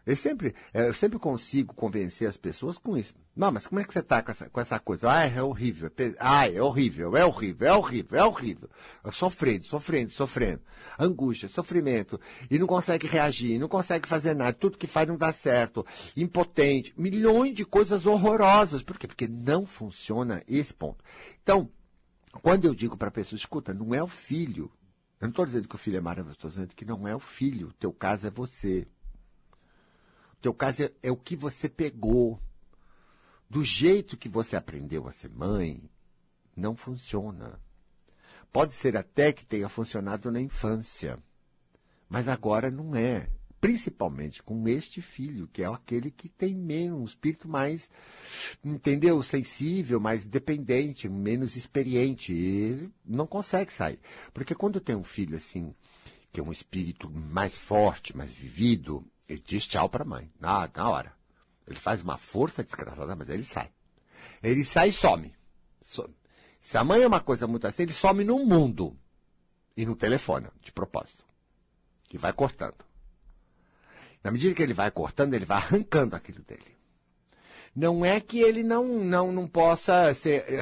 [0.06, 3.14] Eu sempre, eu sempre consigo convencer as pessoas com isso.
[3.34, 5.10] Não, mas como é que você está com essa, com essa coisa?
[5.10, 5.90] Ah, é horrível.
[6.18, 8.70] Ah, é horrível, é horrível, é horrível, é horrível.
[9.10, 10.60] Sofrendo, sofrendo, sofrendo.
[10.98, 12.20] Angústia, sofrimento.
[12.50, 14.52] E não consegue reagir, não consegue fazer nada.
[14.52, 15.86] Tudo que faz não dá certo.
[16.16, 16.92] Impotente.
[16.96, 18.82] Milhões de coisas horrorosas.
[18.82, 19.06] Por quê?
[19.06, 21.02] Porque não funciona esse ponto.
[21.42, 21.70] Então,
[22.42, 24.70] quando eu digo para a pessoa, escuta, não é o filho.
[25.20, 27.20] Eu não estou dizendo que o filho é maravilhoso, estou dizendo que não é o
[27.20, 27.68] filho.
[27.68, 28.86] O teu caso é você
[30.44, 32.38] teu caso é, é o que você pegou.
[33.48, 35.82] Do jeito que você aprendeu a ser mãe,
[36.54, 37.58] não funciona.
[38.52, 41.18] Pode ser até que tenha funcionado na infância,
[42.10, 43.30] mas agora não é.
[43.58, 47.88] Principalmente com este filho, que é aquele que tem menos, um espírito mais,
[48.62, 49.22] entendeu?
[49.22, 52.34] Sensível, mais dependente, menos experiente.
[52.34, 53.98] E não consegue sair.
[54.34, 55.74] Porque quando tem um filho assim,
[56.30, 60.68] que é um espírito mais forte, mais vivido, ele diz tchau para a mãe, na,
[60.74, 61.12] na hora.
[61.66, 63.70] Ele faz uma força desgraçada, mas ele sai.
[64.42, 65.34] Ele sai e some.
[65.80, 66.14] some.
[66.60, 68.98] Se a mãe é uma coisa muito assim, ele some no mundo.
[69.76, 71.24] E no telefone, de propósito.
[72.12, 72.84] E vai cortando.
[74.22, 76.74] Na medida que ele vai cortando, ele vai arrancando aquilo dele.
[77.74, 80.12] Não é que ele não, não, não possa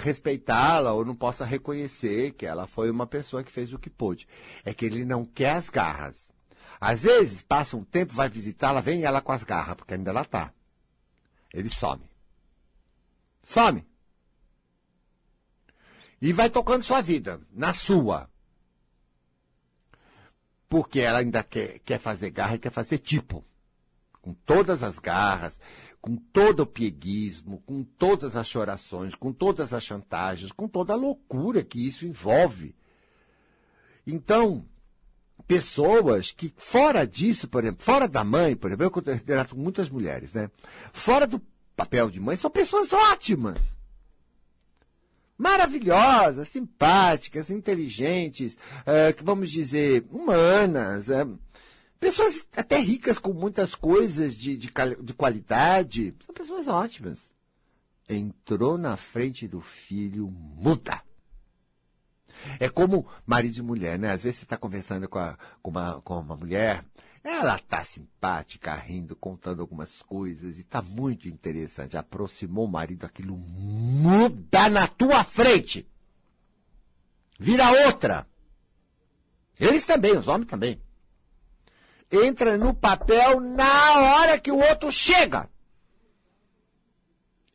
[0.02, 4.26] respeitá-la ou não possa reconhecer que ela foi uma pessoa que fez o que pôde.
[4.64, 6.31] É que ele não quer as garras.
[6.84, 10.24] Às vezes, passa um tempo, vai visitá-la, vem ela com as garras, porque ainda ela
[10.24, 10.52] tá.
[11.54, 12.02] Ele some.
[13.40, 13.86] Some.
[16.20, 18.28] E vai tocando sua vida, na sua.
[20.68, 23.44] Porque ela ainda quer, quer fazer garra e quer fazer tipo.
[24.20, 25.60] Com todas as garras,
[26.00, 30.96] com todo o pieguismo, com todas as chorações, com todas as chantagens, com toda a
[30.96, 32.74] loucura que isso envolve.
[34.04, 34.66] Então,
[35.46, 40.32] pessoas que, fora disso, por exemplo, fora da mãe, por exemplo, eu considero muitas mulheres,
[40.32, 40.50] né?
[40.92, 41.40] Fora do
[41.76, 43.58] papel de mãe, são pessoas ótimas
[45.42, 51.26] maravilhosas, simpáticas, inteligentes, é, vamos dizer, humanas, é,
[51.98, 56.14] pessoas até ricas com muitas coisas de, de, de qualidade.
[56.24, 57.18] São pessoas ótimas.
[58.08, 61.02] Entrou na frente do filho, muda.
[62.58, 64.10] É como marido e mulher, né?
[64.12, 66.84] Às vezes você está conversando com, a, com, uma, com uma mulher,
[67.24, 71.96] ela tá simpática, rindo, contando algumas coisas e tá muito interessante.
[71.96, 75.86] Aproximou o marido, aquilo muda na tua frente.
[77.38, 78.26] Vira outra.
[79.58, 80.82] Eles também, os homens também.
[82.10, 85.48] Entra no papel na hora que o outro chega.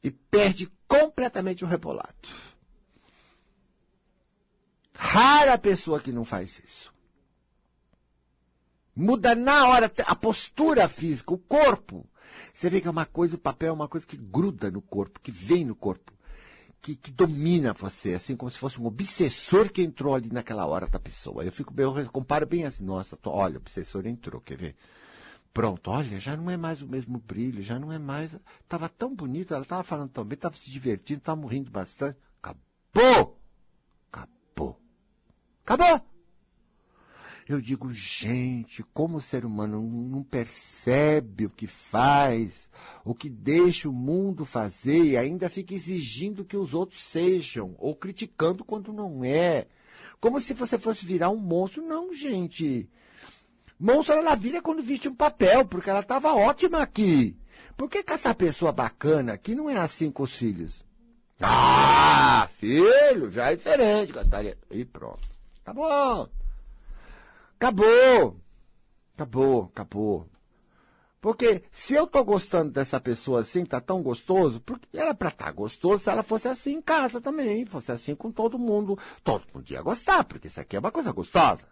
[0.02, 2.16] E perde completamente o rebolado.
[4.98, 6.92] Rara pessoa que não faz isso.
[8.96, 12.04] Muda na hora a postura física, o corpo.
[12.52, 15.20] Você vê que é uma coisa, o papel é uma coisa que gruda no corpo,
[15.20, 16.12] que vem no corpo,
[16.82, 20.88] que, que domina você, assim como se fosse um obsessor que entrou ali naquela hora
[20.88, 21.46] da pessoa.
[21.46, 24.76] Eu fico eu comparo bem assim, nossa, tô, olha, o obsessor entrou, quer ver?
[25.54, 28.36] Pronto, olha, já não é mais o mesmo brilho, já não é mais.
[28.68, 32.18] Tava tão bonito, ela tava falando tão bem, tava se divertindo, tava morrendo bastante.
[32.42, 32.62] Acabou!
[32.96, 33.37] Acabou!
[35.68, 36.00] Acabou!
[37.46, 42.70] Eu digo, gente, como o ser humano não percebe o que faz,
[43.04, 47.94] o que deixa o mundo fazer e ainda fica exigindo que os outros sejam, ou
[47.94, 49.68] criticando quando não é.
[50.22, 51.86] Como se você fosse virar um monstro.
[51.86, 52.90] Não, gente.
[53.78, 57.36] Monstro ela vira quando viste um papel, porque ela estava ótima aqui.
[57.76, 60.86] Por que, que essa pessoa bacana aqui não é assim com os filhos?
[61.42, 64.66] Ah, filho, já é diferente, Gaspareto.
[64.72, 65.37] E pronto.
[65.68, 66.30] Tá bom.
[67.58, 68.40] Acabou.
[69.16, 70.30] Acabou, acabou.
[71.20, 75.48] Porque se eu tô gostando dessa pessoa assim, tá tão gostoso, porque era para estar
[75.48, 78.98] tá gostoso se ela fosse assim em casa também, fosse assim com todo mundo.
[79.26, 81.68] Todo mundo ia gostar, porque isso aqui é uma coisa gostosa.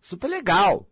[0.00, 0.88] Super legal.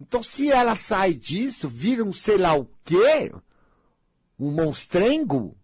[0.00, 3.34] Então, se ela sai disso, vira um sei lá o quê,
[4.38, 5.56] um monstrengo,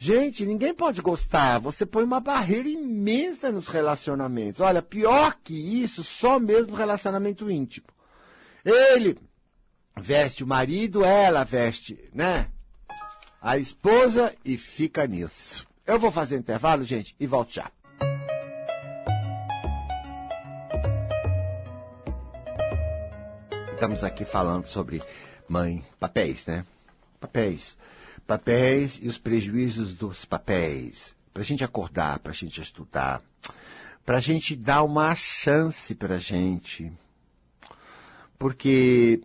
[0.00, 1.58] Gente, ninguém pode gostar.
[1.58, 4.60] Você põe uma barreira imensa nos relacionamentos.
[4.60, 7.88] Olha, pior que isso, só mesmo relacionamento íntimo.
[8.64, 9.18] Ele
[9.96, 12.48] veste o marido, ela veste, né?
[13.42, 15.66] A esposa e fica nisso.
[15.84, 17.68] Eu vou fazer intervalo, gente, e volto já.
[23.74, 25.02] Estamos aqui falando sobre
[25.48, 26.64] mãe, papéis, né?
[27.20, 27.76] Papéis
[28.28, 31.16] papéis e os prejuízos dos papéis.
[31.32, 33.22] Para a gente acordar, para a gente estudar,
[34.04, 36.92] para a gente dar uma chance para a gente.
[38.38, 39.22] Porque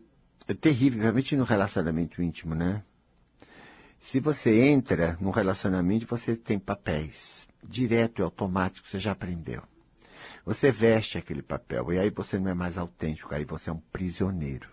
[0.47, 2.81] é terrível, realmente no relacionamento íntimo, né?
[3.99, 7.45] Se você entra num relacionamento, você tem papéis.
[7.61, 9.63] Direto e automático, você já aprendeu.
[10.45, 13.81] Você veste aquele papel e aí você não é mais autêntico, aí você é um
[13.91, 14.72] prisioneiro.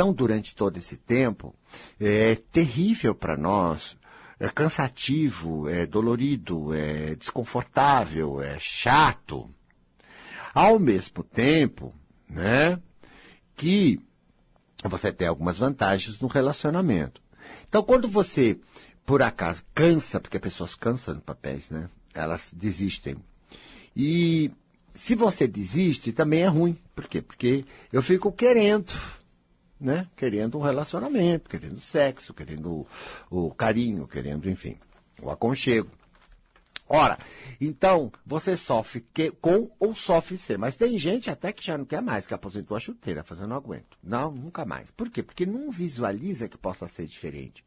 [0.00, 1.54] Então, durante todo esse tempo,
[2.00, 3.98] é terrível para nós,
[4.38, 9.50] é cansativo, é dolorido, é desconfortável, é chato.
[10.54, 11.92] Ao mesmo tempo,
[12.26, 12.80] né,
[13.54, 14.00] que
[14.82, 17.20] você tem algumas vantagens no relacionamento.
[17.68, 18.58] Então, quando você,
[19.04, 21.90] por acaso, cansa, porque pessoas cansam no papéis, né?
[22.14, 23.16] Elas desistem.
[23.94, 24.50] E
[24.94, 26.78] se você desiste, também é ruim.
[26.94, 27.20] Por quê?
[27.20, 28.94] Porque eu fico querendo
[29.80, 30.06] né?
[30.14, 32.86] Querendo um relacionamento, querendo sexo, querendo
[33.30, 34.76] o, carinho, querendo, enfim,
[35.22, 35.90] o aconchego.
[36.92, 37.18] Ora,
[37.60, 40.56] então, você sofre que, com ou sofre sem.
[40.56, 43.96] Mas tem gente até que já não quer mais, que aposentou a chuteira, fazendo aguento.
[44.02, 44.90] Não, nunca mais.
[44.90, 45.22] Por quê?
[45.22, 47.64] Porque não visualiza que possa ser diferente.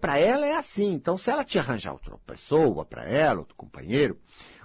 [0.00, 0.92] Para ela é assim.
[0.92, 4.16] Então, se ela te arranjar outra pessoa, para ela, outro companheiro,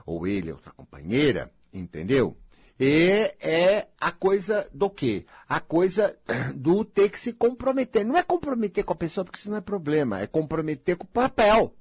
[0.06, 2.38] ou ele, outra companheira, entendeu?
[2.80, 5.26] E é a coisa do quê?
[5.50, 6.16] A coisa
[6.56, 8.06] do ter que se comprometer.
[8.06, 10.20] Não é comprometer com a pessoa, porque isso não é problema.
[10.22, 11.74] É comprometer com o papel.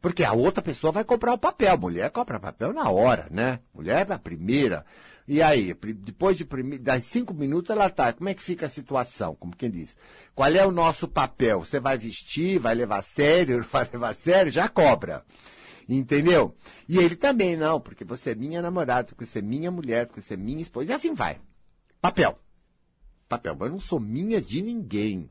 [0.00, 1.78] Porque a outra pessoa vai comprar o papel.
[1.78, 3.60] Mulher compra papel na hora, né?
[3.72, 4.84] Mulher é a primeira.
[5.26, 6.44] E aí, depois de
[6.78, 8.12] das cinco minutos, ela tá.
[8.12, 9.36] Como é que fica a situação?
[9.36, 9.96] Como quem diz?
[10.34, 11.60] Qual é o nosso papel?
[11.60, 14.50] Você vai vestir, vai levar sério, vai levar a sério?
[14.50, 15.24] Já cobra.
[15.88, 16.54] Entendeu?
[16.88, 20.22] E ele também, não, porque você é minha namorada, porque você é minha mulher, porque
[20.22, 20.90] você é minha esposa.
[20.90, 21.40] E assim vai.
[22.00, 22.38] Papel.
[23.28, 23.56] Papel.
[23.56, 25.30] Mas eu não sou minha de ninguém.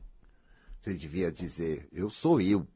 [0.80, 2.66] Você devia dizer, eu sou eu.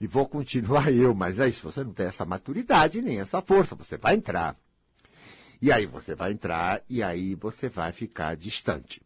[0.00, 3.74] E vou continuar eu, mas aí se você não tem essa maturidade nem essa força,
[3.74, 4.56] você vai entrar.
[5.60, 9.02] E aí você vai entrar e aí você vai ficar distante.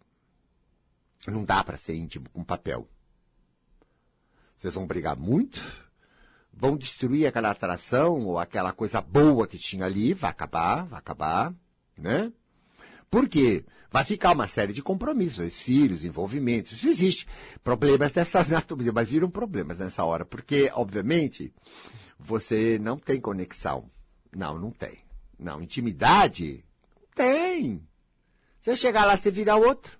[1.26, 2.88] Não dá para ser íntimo com papel.
[4.56, 5.60] Vocês vão brigar muito,
[6.56, 11.54] vão destruir aquela atração ou aquela coisa boa que tinha ali, vai acabar, vai acabar,
[11.98, 12.32] né?
[13.10, 13.64] Por quê?
[13.90, 17.28] Vai ficar uma série de compromissos, filhos, envolvimentos, isso existe.
[17.62, 21.52] Problemas dessa natureza, mas viram problemas nessa hora, porque, obviamente,
[22.18, 23.88] você não tem conexão.
[24.34, 24.98] Não, não tem.
[25.38, 26.64] Não, intimidade?
[27.14, 27.86] Tem.
[28.60, 29.96] Você chegar lá, você virar outro.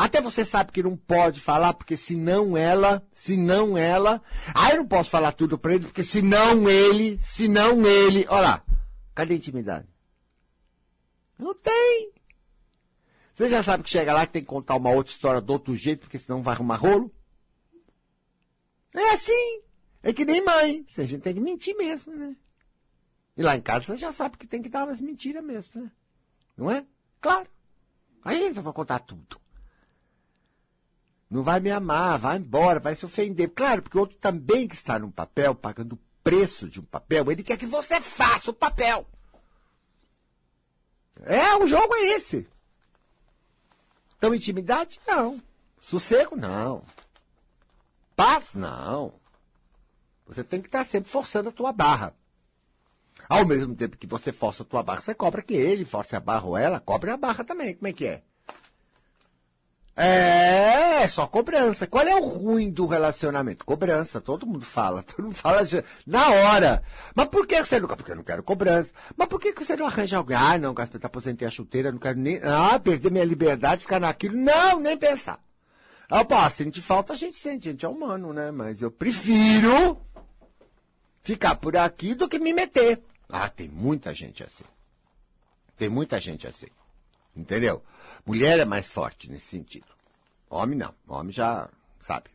[0.00, 4.22] Até você sabe que não pode falar, porque senão ela, senão ela.
[4.54, 8.24] Ah, eu não posso falar tudo para ele, porque senão ele, senão ele.
[8.30, 8.64] Olha lá,
[9.14, 9.86] cadê a intimidade?
[11.38, 12.12] Não tem.
[13.34, 15.76] Você já sabe que chega lá que tem que contar uma outra história do outro
[15.76, 17.14] jeito, porque senão vai arrumar rolo?
[18.94, 19.60] É assim.
[20.02, 20.86] É que nem mãe.
[20.96, 22.34] A gente tem que mentir mesmo, né?
[23.36, 25.92] E lá em casa você já sabe que tem que dar umas mentiras mesmo, né?
[26.56, 26.86] Não é?
[27.20, 27.46] Claro.
[28.24, 29.38] Aí ele vai contar tudo.
[31.30, 33.50] Não vai me amar, vai embora, vai se ofender.
[33.50, 37.30] Claro, porque o outro também que está no papel, pagando o preço de um papel,
[37.30, 39.06] ele quer que você faça o papel.
[41.22, 42.48] É, o jogo é esse.
[44.18, 45.00] Então, intimidade?
[45.06, 45.40] Não.
[45.78, 46.34] Sossego?
[46.34, 46.82] Não.
[48.16, 48.52] Paz?
[48.52, 49.14] Não.
[50.26, 52.14] Você tem que estar sempre forçando a tua barra.
[53.28, 56.20] Ao mesmo tempo que você força a tua barra, você cobra que ele force a
[56.20, 57.74] barra ou ela, cobre a barra também.
[57.74, 58.22] Como é que é?
[60.02, 61.86] É, só cobrança.
[61.86, 63.66] Qual é o ruim do relacionamento?
[63.66, 65.02] Cobrança, todo mundo fala.
[65.10, 65.60] Todo mundo fala
[66.06, 66.82] na hora.
[67.14, 67.86] Mas por que você não...
[67.86, 68.92] Porque eu não quero cobrança.
[69.14, 70.38] Mas por que você não arranja alguém?
[70.38, 72.40] Ah, não, Gaspar, tá aposentei a chuteira, não quero nem...
[72.42, 74.38] Ah, perder minha liberdade, ficar naquilo.
[74.38, 75.38] Não, nem pensar.
[76.08, 78.50] Ah, pô, sente falta, a gente sente, a gente é humano, né?
[78.50, 80.00] Mas eu prefiro
[81.20, 83.02] ficar por aqui do que me meter.
[83.28, 84.64] Ah, tem muita gente assim.
[85.76, 86.68] Tem muita gente assim.
[87.40, 87.82] Entendeu?
[88.26, 89.86] Mulher é mais forte nesse sentido.
[90.48, 90.94] Homem não.
[91.08, 91.68] Homem já,
[92.00, 92.30] sabe?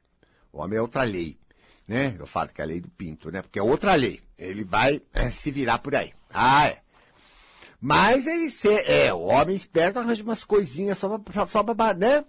[0.51, 1.37] O homem é outra lei.
[1.87, 2.15] Né?
[2.17, 3.41] Eu falo que é a lei do pinto, né?
[3.41, 4.21] Porque é outra lei.
[4.37, 6.11] Ele vai é, se virar por aí.
[6.33, 6.81] Ah, é.
[7.79, 8.51] Mas ele
[8.87, 12.25] é, o homem esperto arranja umas coisinhas só pra, só pra, né?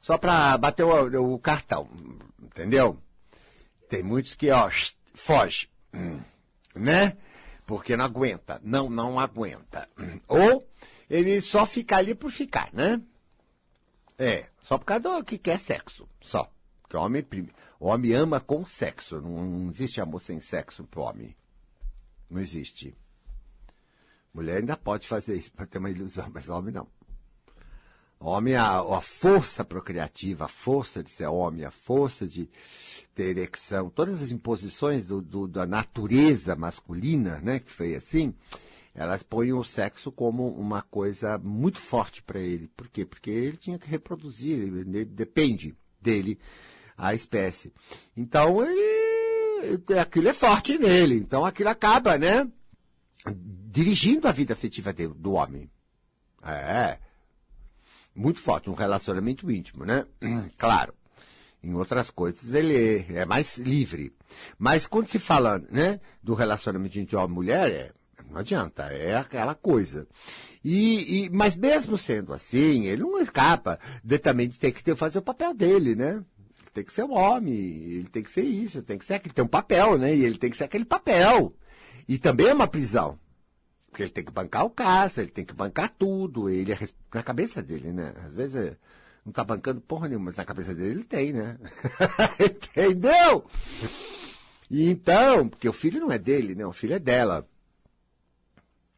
[0.00, 1.88] Só pra bater o, o cartão.
[2.40, 2.96] Entendeu?
[3.88, 4.70] Tem muitos que, ó,
[5.14, 5.68] foge.
[5.92, 6.20] Hum,
[6.74, 7.16] né?
[7.66, 8.60] porque não aguenta.
[8.62, 9.88] Não, não aguenta.
[10.28, 10.66] Ou
[11.08, 13.00] ele só fica ali por ficar, né?
[14.18, 16.50] É, só por causa do que quer sexo, só.
[16.82, 17.26] Porque o homem,
[17.80, 19.20] o homem ama com sexo.
[19.20, 21.34] Não, não existe amor sem sexo pro homem.
[22.30, 22.94] Não existe.
[24.32, 26.86] Mulher ainda pode fazer isso para ter uma ilusão, mas homem não.
[28.18, 32.48] Homem, a, a força procriativa, a força de ser homem, a força de
[33.14, 38.32] ter ereção, todas as imposições do, do, da natureza masculina, né, que foi assim,
[38.94, 42.68] elas põem o sexo como uma coisa muito forte para ele.
[42.76, 43.04] Por quê?
[43.04, 46.38] Porque ele tinha que reproduzir, ele, ele, depende dele
[46.96, 47.72] a espécie.
[48.16, 51.16] Então, ele, aquilo é forte nele.
[51.16, 52.46] Então, aquilo acaba, né,
[53.34, 55.70] dirigindo a vida afetiva dele, do homem.
[56.44, 56.98] É
[58.14, 60.06] muito forte, um relacionamento íntimo, né?
[60.58, 60.94] Claro.
[61.62, 64.12] Em outras coisas ele é mais livre.
[64.58, 67.92] Mas quando se fala, né, do relacionamento entre homem e mulher, é,
[68.32, 70.06] não adianta, é aquela coisa.
[70.64, 74.96] E, e, mas mesmo sendo assim, ele não escapa de também de ter que ter,
[74.96, 76.24] fazer o papel dele, né?
[76.72, 79.44] Tem que ser um homem, ele tem que ser isso, tem que ser aquele, tem
[79.44, 80.14] um papel, né?
[80.14, 81.54] E ele tem que ser aquele papel.
[82.08, 83.18] E também é uma prisão.
[83.90, 86.48] Porque ele tem que bancar o caça, ele tem que bancar tudo.
[86.48, 86.78] Ele é,
[87.12, 88.14] na cabeça dele, né?
[88.24, 88.76] Às vezes é,
[89.26, 91.58] não tá bancando porra nenhuma, mas na cabeça dele ele tem, né?
[92.40, 93.44] Entendeu?
[94.70, 96.64] E então, porque o filho não é dele, né?
[96.64, 97.46] O filho é dela.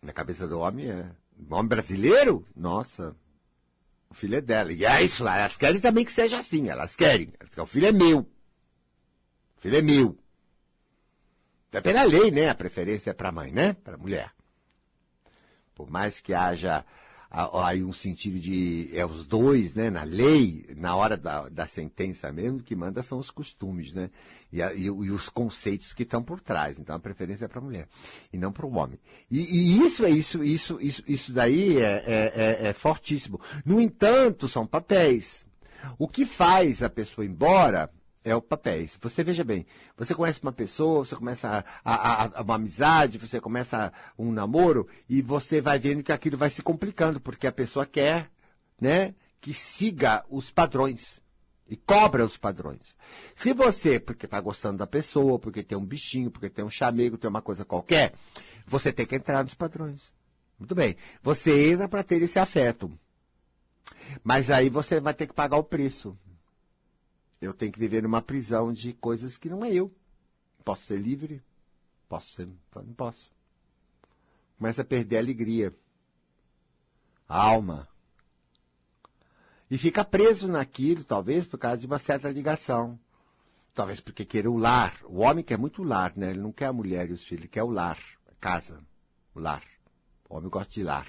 [0.05, 1.11] Na cabeça do homem é.
[1.51, 2.47] Homem brasileiro?
[2.55, 3.17] Nossa.
[4.11, 4.71] O filho é dela.
[4.71, 5.39] E é isso lá.
[5.39, 6.69] Elas querem também que seja assim.
[6.69, 7.33] Elas querem.
[7.57, 8.21] O filho é meu.
[8.21, 10.19] O filho é meu.
[11.73, 12.51] É pela lei, né?
[12.51, 13.73] A preferência é para a mãe, né?
[13.73, 14.31] Para a mulher.
[15.75, 16.85] Por mais que haja
[17.65, 19.91] aí um sentido de é os dois, né?
[19.91, 24.11] Na lei, na hora da, da sentença mesmo, que manda são os costumes, né?
[24.53, 26.79] E, a, e, e os conceitos que estão por trás.
[26.79, 27.89] Então a preferência é para a mulher
[28.33, 28.99] e não para o homem.
[29.29, 33.41] E, e, isso é isso, isso, isso, isso daí é, é, é, é fortíssimo.
[33.65, 35.45] No entanto, são papéis.
[35.99, 37.91] O que faz a pessoa embora
[38.25, 38.99] é o papéis.
[39.01, 39.67] Você veja bem,
[39.97, 44.89] você conhece uma pessoa, você começa a, a, a, uma amizade, você começa um namoro
[45.09, 48.31] e você vai vendo que aquilo vai se complicando, porque a pessoa quer,
[48.81, 51.23] né, que siga os padrões
[51.69, 52.97] e cobra os padrões.
[53.37, 57.19] Se você, porque está gostando da pessoa, porque tem um bichinho, porque tem um chamego,
[57.19, 58.15] tem uma coisa qualquer,
[58.67, 60.15] você tem que entrar nos padrões.
[60.59, 60.97] Muito bem.
[61.23, 62.91] Você entra para ter esse afeto.
[64.23, 66.17] Mas aí você vai ter que pagar o preço.
[67.41, 69.93] Eu tenho que viver numa prisão de coisas que não é eu.
[70.65, 71.43] Posso ser livre?
[72.09, 72.49] Posso ser.
[72.75, 73.31] Não posso.
[74.59, 75.75] Começa a perder a alegria.
[77.29, 77.89] A alma.
[79.71, 82.99] E fica preso naquilo, talvez, por causa de uma certa ligação.
[83.75, 84.95] Talvez porque queira o lar.
[85.05, 86.31] O homem quer muito o lar, né?
[86.31, 87.99] Ele não quer a mulher e os filhos, ele quer o lar,
[88.31, 88.81] a casa,
[89.35, 89.65] o lar.
[90.29, 91.09] O homem gosta de lar.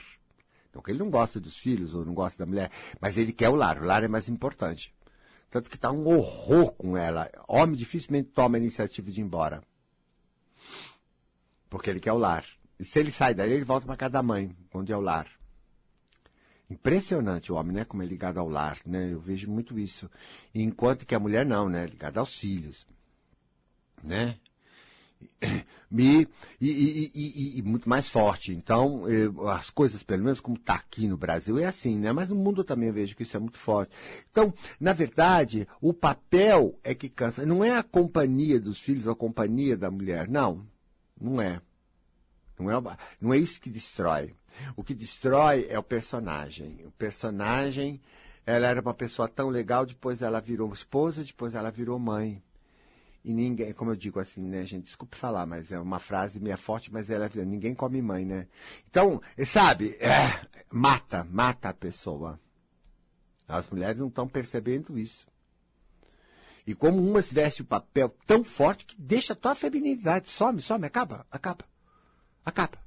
[0.74, 3.50] Não que ele não gosta dos filhos ou não gosta da mulher, mas ele quer
[3.50, 3.80] o lar.
[3.82, 4.95] O lar é mais importante.
[5.56, 7.32] Tanto que está um horror com ela.
[7.48, 9.64] Homem dificilmente toma a iniciativa de ir embora.
[11.70, 12.46] Porque ele quer o lar.
[12.78, 15.32] E se ele sai daí, ele volta para casa da mãe, onde é o lar.
[16.70, 17.86] Impressionante o homem, né?
[17.86, 19.14] Como é ligado ao lar, né?
[19.14, 20.12] Eu vejo muito isso.
[20.54, 21.86] Enquanto que a mulher não, né?
[21.86, 22.86] Ligada aos filhos.
[24.04, 24.38] Né?
[25.92, 26.28] e,
[26.62, 28.54] e, e, e, muito mais forte.
[28.54, 32.12] Então, eu, as coisas, pelo menos como está aqui no Brasil, é assim, né?
[32.12, 33.92] Mas no mundo também eu vejo que isso é muito forte.
[34.30, 37.46] Então, na verdade, o papel é que cansa.
[37.46, 40.28] Não é a companhia dos filhos, a companhia da mulher.
[40.30, 40.66] Não,
[41.20, 41.62] não é.
[42.58, 44.34] Não é, não é isso que destrói.
[44.76, 46.86] O que destrói é o personagem.
[46.86, 48.02] O personagem,
[48.46, 52.42] ela era uma pessoa tão legal, depois ela virou esposa, depois ela virou mãe.
[53.26, 56.56] E ninguém, como eu digo assim, né, gente, desculpe falar, mas é uma frase meio
[56.60, 58.48] forte, mas ela é ninguém come mãe, né?
[58.88, 62.40] Então, sabe, é, mata, mata a pessoa.
[63.48, 65.28] As mulheres não estão percebendo isso.
[66.68, 70.86] E como umas vestem o papel tão forte que deixa a tua feminilidade, some, some,
[70.86, 71.66] acaba, acaba,
[72.46, 72.78] acaba.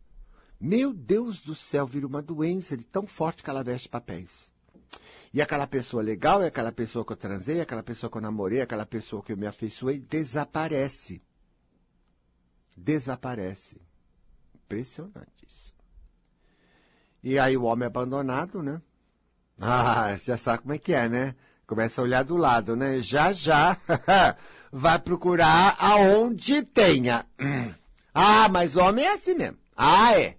[0.61, 4.53] Meu Deus do céu, vira uma doença de tão forte que ela veste papéis.
[5.32, 8.61] E aquela pessoa legal, e aquela pessoa que eu transei, aquela pessoa que eu namorei,
[8.61, 11.22] aquela pessoa que eu me afeiçoei, desaparece.
[12.76, 13.80] Desaparece.
[14.55, 15.74] Impressionante isso.
[17.22, 18.80] E aí o homem abandonado, né?
[19.61, 21.34] Ah, já sabe como é que é, né?
[21.66, 23.03] Começa a olhar do lado, né?
[23.03, 23.76] Já, já,
[24.70, 27.26] vai procurar aonde tenha.
[28.20, 29.59] Ah, mas homem é assim mesmo.
[29.76, 30.38] Ah, é.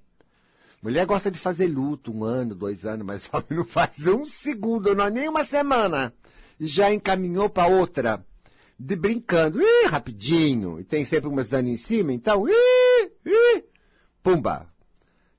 [0.81, 4.95] Mulher gosta de fazer luto um ano, dois anos, mas homem não faz um segundo,
[4.95, 6.13] não é nem uma semana.
[6.59, 8.25] Já encaminhou para outra.
[8.77, 10.79] De brincando, ih, rapidinho.
[10.79, 13.63] E tem sempre umas dando em cima, então, ih, ih,
[14.23, 14.67] pumba.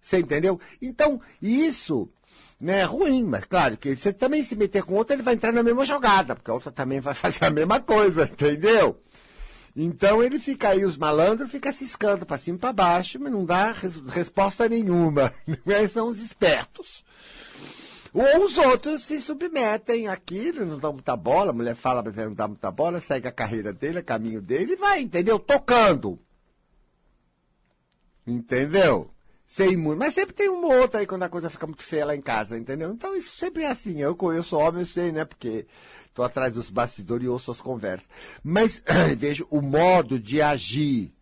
[0.01, 0.61] Você entendeu?
[0.81, 2.11] Então, isso
[2.61, 5.53] né, é ruim, mas claro que você também se meter com outra, ele vai entrar
[5.53, 9.01] na mesma jogada, porque a outra também vai fazer a mesma coisa, entendeu?
[9.75, 13.45] Então ele fica aí, os malandros ficam ciscando para cima e para baixo, mas não
[13.45, 15.33] dá res resposta nenhuma.
[15.93, 17.05] São os espertos.
[18.13, 22.35] Ou os outros se submetem àquilo, não dão muita bola, a mulher fala, mas não
[22.35, 25.39] dá muita bola, segue a carreira dele, o caminho dele e vai, entendeu?
[25.39, 26.19] Tocando.
[28.27, 29.11] Entendeu?
[29.47, 29.97] Ser imune.
[29.99, 32.59] Mas sempre tem uma outra aí quando a coisa fica muito feia lá em casa,
[32.59, 32.93] entendeu?
[32.93, 34.01] Então isso sempre é assim.
[34.01, 35.25] Eu, eu sou homem, eu sei, né?
[35.25, 35.67] Porque
[36.11, 38.09] Estou atrás dos bastidores e ouço as conversas.
[38.43, 38.83] Mas
[39.17, 41.15] vejo o modo de agir,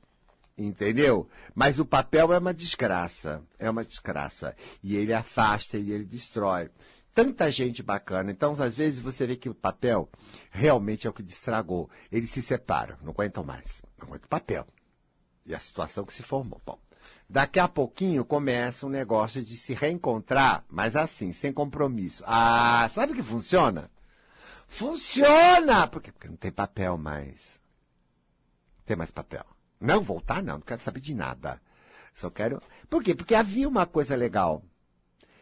[0.56, 1.28] entendeu?
[1.54, 4.56] Mas o papel é uma desgraça, é uma desgraça.
[4.82, 6.70] E ele afasta e ele destrói.
[7.14, 8.30] Tanta gente bacana.
[8.30, 10.08] Então, às vezes, você vê que o papel
[10.50, 11.90] realmente é o que destragou.
[12.10, 13.82] Eles se separam, não aguentam mais.
[13.98, 14.66] Não aguentam o papel.
[15.46, 16.62] E a situação que se formou.
[16.64, 16.78] Bom,
[17.28, 22.22] daqui a pouquinho começa um negócio de se reencontrar, mas assim, sem compromisso.
[22.26, 23.90] Ah, sabe que funciona?
[24.68, 25.88] Funciona!
[25.88, 27.58] Porque, porque não tem papel mais.
[28.78, 29.44] Não tem mais papel.
[29.80, 31.60] Não, voltar não, não quero saber de nada.
[32.14, 32.62] Só quero.
[32.88, 33.14] Por quê?
[33.14, 34.62] Porque havia uma coisa legal.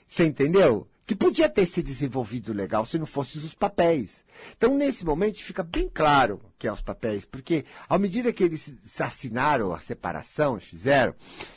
[0.07, 0.89] Você entendeu?
[1.07, 4.24] Que podia ter se desenvolvido legal se não fossem os papéis.
[4.57, 8.72] Então, nesse momento, fica bem claro que é os papéis, porque, à medida que eles
[8.99, 11.14] assinaram a separação, fizeram,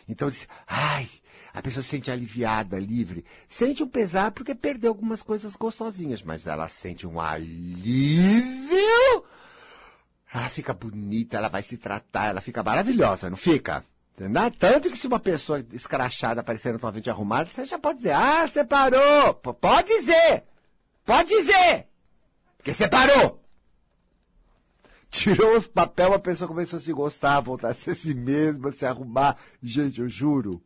[0.08, 1.10] então eles, ai,
[1.54, 3.26] a pessoa se sente aliviada, livre.
[3.48, 8.80] Sente um pesar porque perdeu algumas coisas gostosinhas, mas ela sente um alívio.
[10.32, 13.84] Ela fica bonita, ela vai se tratar, ela fica maravilhosa, não fica?
[14.16, 14.52] Entendeu?
[14.52, 18.48] Tanto que se uma pessoa escrachada aparecer na frente arrumada, você já pode dizer, ah,
[18.48, 19.34] separou.
[19.36, 20.44] P pode dizer.
[21.06, 21.88] Pode dizer.
[22.58, 23.42] Porque separou.
[25.10, 28.86] Tirou os papel, a pessoa começou a se gostar, voltar a ser si mesma, se
[28.86, 29.38] arrumar.
[29.62, 30.62] Gente, eu juro.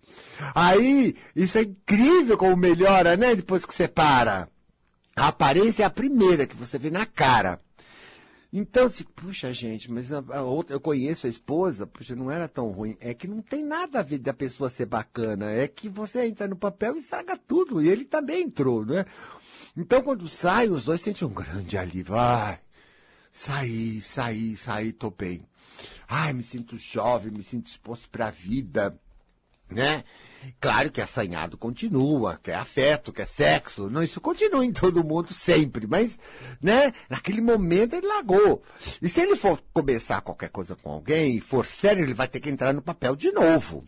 [0.54, 3.36] Aí, isso é incrível como melhora, né?
[3.36, 4.50] Depois que separa.
[5.16, 7.62] A aparência é a primeira que você vê na cara.
[8.56, 12.48] Então, se, puxa, gente, mas a, a, outra, eu conheço a esposa, puxa, não era
[12.48, 12.96] tão ruim.
[13.00, 15.50] É que não tem nada a ver da pessoa ser bacana.
[15.50, 17.82] É que você entra no papel e estraga tudo.
[17.82, 19.06] E ele também entrou, né?
[19.76, 22.16] Então, quando sai, os dois sentem um grande alívio.
[22.16, 22.60] Ai,
[23.34, 25.46] saí, saí, saí, tô bem.
[26.08, 28.98] Ai, me sinto jovem, me sinto disposto para a vida
[29.74, 30.04] né?
[30.60, 35.04] Claro que assanhado continua, que é afeto, que é sexo, não, isso continua em todo
[35.04, 36.20] mundo sempre, mas,
[36.62, 38.62] né, naquele momento ele largou.
[39.02, 42.50] E se ele for começar qualquer coisa com alguém for sério, ele vai ter que
[42.50, 43.86] entrar no papel de novo.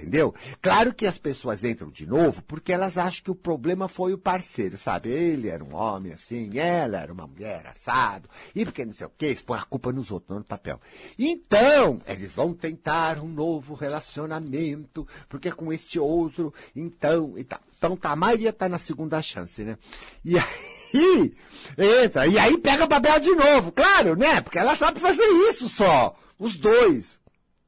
[0.00, 0.34] Entendeu?
[0.62, 4.18] Claro que as pessoas entram de novo porque elas acham que o problema foi o
[4.18, 5.10] parceiro, sabe?
[5.10, 9.12] Ele era um homem assim, ela era uma mulher assado, e porque não sei o
[9.16, 10.80] quê, expõe a culpa nos outros, não no papel.
[11.18, 17.60] Então, eles vão tentar um novo relacionamento, porque com este outro, então, e tal.
[17.76, 19.78] Então, tá, a maioria tá na segunda chance, né?
[20.24, 21.34] E aí,
[21.76, 24.40] entra, e aí pega o papel de novo, claro, né?
[24.40, 27.18] Porque ela sabe fazer isso só, os dois.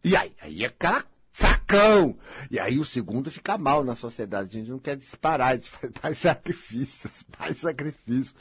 [0.04, 2.16] E aí, aí é aquela sacão.
[2.50, 4.56] E aí o segundo fica mal na sociedade.
[4.56, 8.36] A gente não quer disparar, a gente faz mais sacrifícios, mais sacrifícios,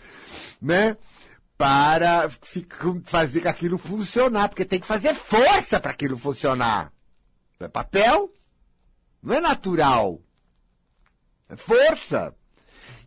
[0.61, 0.97] né?
[1.57, 2.29] Para
[3.05, 6.91] fazer aquilo funcionar, porque tem que fazer força para aquilo funcionar.
[7.59, 8.33] É papel?
[9.21, 10.19] Não é natural.
[11.47, 12.35] É força.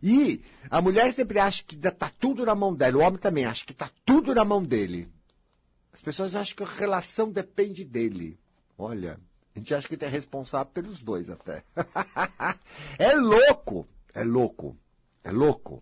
[0.01, 2.97] E a mulher sempre acha que está tudo na mão dela.
[2.97, 5.09] O homem também acha que está tudo na mão dele.
[5.91, 8.39] As pessoas acham que a relação depende dele.
[8.77, 9.19] Olha,
[9.55, 11.63] a gente acha que ele é responsável pelos dois até.
[12.99, 14.77] é louco, é louco,
[15.23, 15.81] é louco.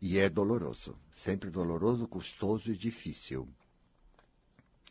[0.00, 0.98] E é doloroso.
[1.10, 3.48] Sempre doloroso, custoso e difícil.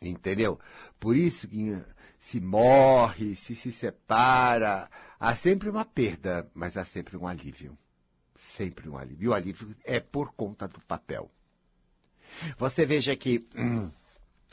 [0.00, 0.58] Entendeu?
[0.98, 1.78] Por isso que
[2.18, 4.90] se morre, se se separa,
[5.20, 7.78] há sempre uma perda, mas há sempre um alívio.
[8.34, 9.26] Sempre um alívio.
[9.26, 11.30] E o alívio é por conta do papel.
[12.58, 13.46] Você veja que.
[13.56, 13.90] Hum,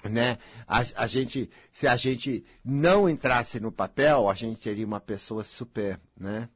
[0.08, 0.38] né?
[0.68, 5.44] A, a, gente, se a gente não entrasse no papel, a gente teria uma pessoa
[5.44, 6.48] super, né?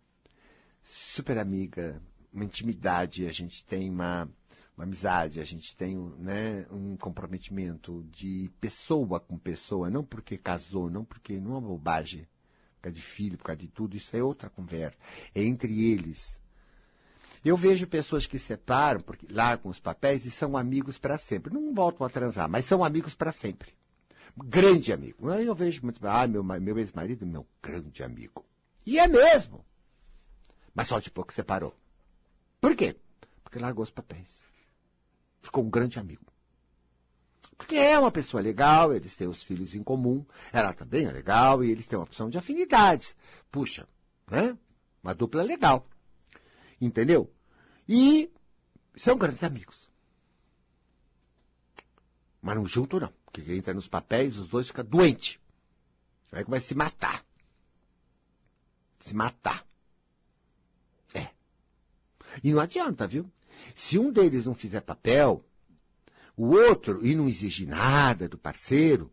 [0.82, 4.30] Super amiga, uma intimidade, a gente tem uma,
[4.78, 10.90] uma amizade, a gente tem né, um comprometimento de pessoa com pessoa, não porque casou,
[10.90, 12.28] não porque não é bobagem,
[12.76, 14.98] por causa de filho, por causa de tudo, isso é outra conversa.
[15.34, 16.38] É entre eles.
[17.44, 21.54] Eu vejo pessoas que separam, porque largam os papéis e são amigos para sempre.
[21.54, 23.74] Não voltam a transar, mas são amigos para sempre.
[24.38, 25.30] Grande amigo.
[25.30, 28.46] Eu vejo muito, ah, meu, meu ex-marido, meu grande amigo.
[28.86, 29.64] E é mesmo.
[30.74, 31.76] Mas só de pouco separou.
[32.62, 32.96] Por quê?
[33.44, 34.28] Porque largou os papéis.
[35.42, 36.26] Ficou um grande amigo.
[37.58, 41.64] Porque é uma pessoa legal, eles têm os filhos em comum, ela também é legal
[41.64, 43.16] e eles têm uma opção de afinidades.
[43.52, 43.88] Puxa,
[44.30, 44.58] né?
[45.04, 45.88] Uma dupla legal.
[46.84, 47.34] Entendeu?
[47.88, 48.30] E
[48.98, 49.90] são grandes amigos.
[52.42, 53.14] Mas não junto, não.
[53.26, 55.40] Porque entra nos papéis, os dois ficam doentes.
[56.32, 57.26] Aí começa a se matar.
[59.00, 59.66] Se matar.
[61.14, 61.30] É.
[62.44, 63.32] E não adianta, viu?
[63.74, 65.46] Se um deles não fizer papel,
[66.36, 69.10] o outro, e não exige nada do parceiro,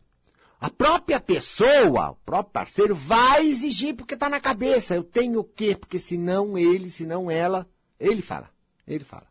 [0.61, 4.94] a própria pessoa, o próprio parceiro, vai exigir porque está na cabeça.
[4.94, 5.74] Eu tenho o quê?
[5.74, 7.66] Porque senão ele, senão ela,
[7.98, 8.50] ele fala.
[8.86, 9.26] Ele fala.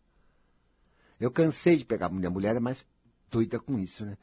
[1.19, 2.29] Eu cansei de pegar mulher.
[2.29, 2.83] Mulher é mais
[3.29, 4.17] doida com isso, né?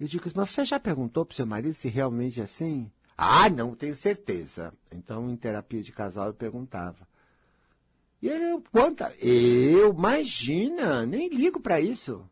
[0.00, 2.90] Eu digo, mas você já perguntou pro seu marido se realmente é assim?
[3.16, 4.74] Ah, não, tenho certeza.
[4.90, 7.06] Então, em terapia de casal, eu perguntava.
[8.20, 9.14] E ele, conta.
[9.20, 12.28] Eu, imagina, nem ligo para isso.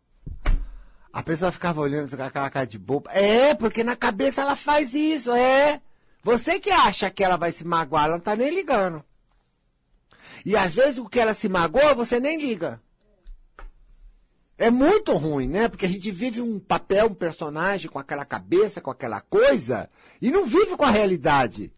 [1.12, 3.11] A pessoa ficava olhando com aquela cara de boba.
[3.12, 5.80] É, porque na cabeça ela faz isso, é.
[6.22, 9.04] Você que acha que ela vai se magoar, ela não tá nem ligando.
[10.44, 12.80] E às vezes o que ela se magoa, você nem liga.
[14.56, 15.68] É muito ruim, né?
[15.68, 19.88] Porque a gente vive um papel, um personagem com aquela cabeça, com aquela coisa,
[20.20, 21.72] e não vive com a realidade.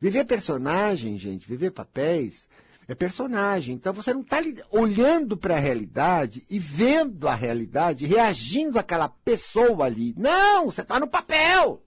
[0.00, 2.48] Viver personagem, gente, viver papéis,
[2.90, 3.76] é personagem.
[3.76, 4.38] Então você não está
[4.68, 10.12] olhando para a realidade e vendo a realidade, reagindo àquela pessoa ali.
[10.16, 11.84] Não, você está no papel.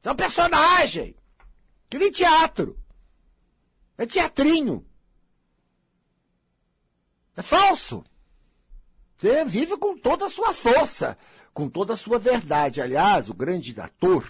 [0.00, 1.14] Você é um personagem.
[1.88, 2.76] Que nem teatro.
[3.96, 4.84] É teatrinho.
[7.36, 8.04] É falso.
[9.16, 11.16] Você vive com toda a sua força,
[11.54, 12.80] com toda a sua verdade.
[12.80, 14.28] Aliás, o grande ator,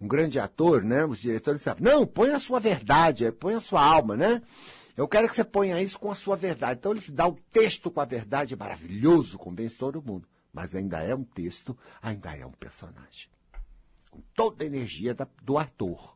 [0.00, 1.04] um grande ator, né?
[1.04, 1.84] Os diretores sabem.
[1.84, 4.42] Não, põe a sua verdade, põe a sua alma, né?
[4.96, 6.78] Eu quero que você ponha isso com a sua verdade.
[6.78, 10.26] Então ele dá o texto com a verdade, é maravilhoso, convence todo mundo.
[10.52, 13.28] Mas ainda é um texto, ainda é um personagem.
[14.10, 16.15] Com toda a energia da, do ator.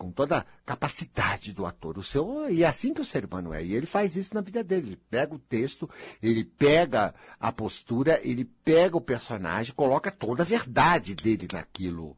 [0.00, 1.98] Com toda a capacidade do ator.
[1.98, 3.62] O seu, e é assim que o ser humano é.
[3.62, 4.88] E ele faz isso na vida dele.
[4.88, 5.90] Ele pega o texto,
[6.22, 12.16] ele pega a postura, ele pega o personagem, coloca toda a verdade dele naquilo.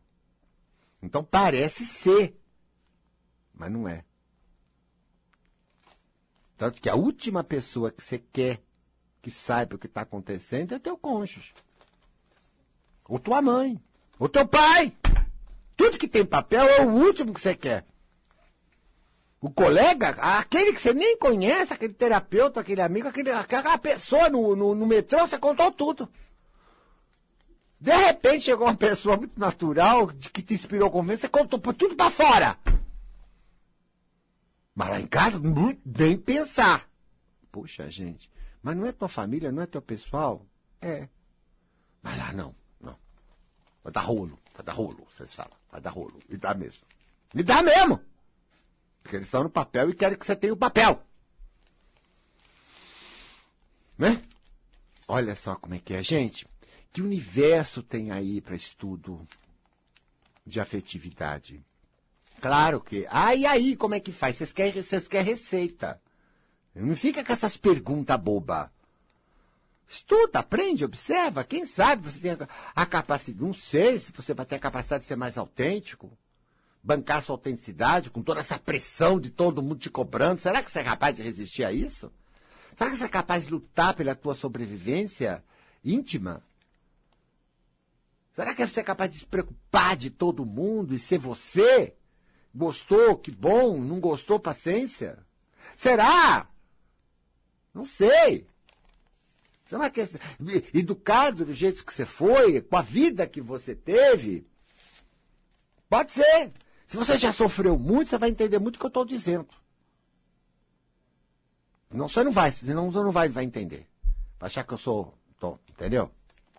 [1.02, 2.40] Então parece ser,
[3.52, 4.04] mas não é.
[6.56, 8.62] Tanto que a última pessoa que você quer
[9.20, 11.52] que saiba o que está acontecendo é teu cônjuge.
[13.08, 13.76] Ou tua mãe.
[14.20, 14.96] Ou teu pai.
[15.82, 17.84] Tudo que tem papel é o último que você quer.
[19.40, 24.54] O colega, aquele que você nem conhece, aquele terapeuta, aquele amigo, aquele, aquela pessoa no,
[24.54, 26.08] no, no metrô, você contou tudo.
[27.80, 32.12] De repente chegou uma pessoa muito natural, que te inspirou confiança, você contou tudo para
[32.12, 32.56] fora.
[34.72, 35.40] Mas lá em casa,
[35.84, 36.88] nem pensar.
[37.50, 38.30] Puxa, gente,
[38.62, 40.46] mas não é tua família, não é teu pessoal?
[40.80, 41.08] É.
[42.00, 42.96] Mas lá não, não.
[43.82, 45.60] Vai dar rolo, vai dar rolo, vocês falam.
[45.72, 46.20] Vai dar rolo.
[46.28, 46.84] E dá mesmo.
[47.34, 47.98] E dá mesmo!
[49.02, 51.02] Porque eles estão no papel e querem que você tenha o papel.
[53.96, 54.22] Né?
[55.08, 56.46] Olha só como é que é, gente.
[56.92, 59.26] Que universo tem aí para estudo
[60.46, 61.64] de afetividade?
[62.40, 63.06] Claro que.
[63.08, 64.36] Ah, e aí, como é que faz?
[64.36, 66.00] Vocês querem, vocês querem receita.
[66.74, 68.68] Não fica com essas perguntas bobas.
[69.92, 71.44] Estuda, aprende, observa.
[71.44, 73.44] Quem sabe você tem a capacidade.
[73.44, 76.16] Não sei se você vai ter a capacidade de ser mais autêntico.
[76.82, 80.40] Bancar sua autenticidade com toda essa pressão de todo mundo te cobrando.
[80.40, 82.10] Será que você é capaz de resistir a isso?
[82.74, 85.44] Será que você é capaz de lutar pela tua sobrevivência
[85.84, 86.42] íntima?
[88.32, 91.94] Será que você é capaz de se preocupar de todo mundo e ser você?
[92.54, 93.18] Gostou?
[93.18, 93.78] Que bom.
[93.78, 94.40] Não gostou?
[94.40, 95.18] Paciência.
[95.76, 96.48] Será?
[97.74, 98.50] Não sei.
[99.72, 100.02] Será que
[100.74, 104.46] educado do jeito que você foi, com a vida que você teve?
[105.88, 106.52] Pode ser.
[106.86, 109.48] Se você já sofreu muito, você vai entender muito o que eu estou dizendo.
[111.90, 113.86] Não, você não vai, senão você não vai, vai entender.
[114.38, 115.14] Vai achar que eu sou.
[115.40, 116.10] Tô, entendeu?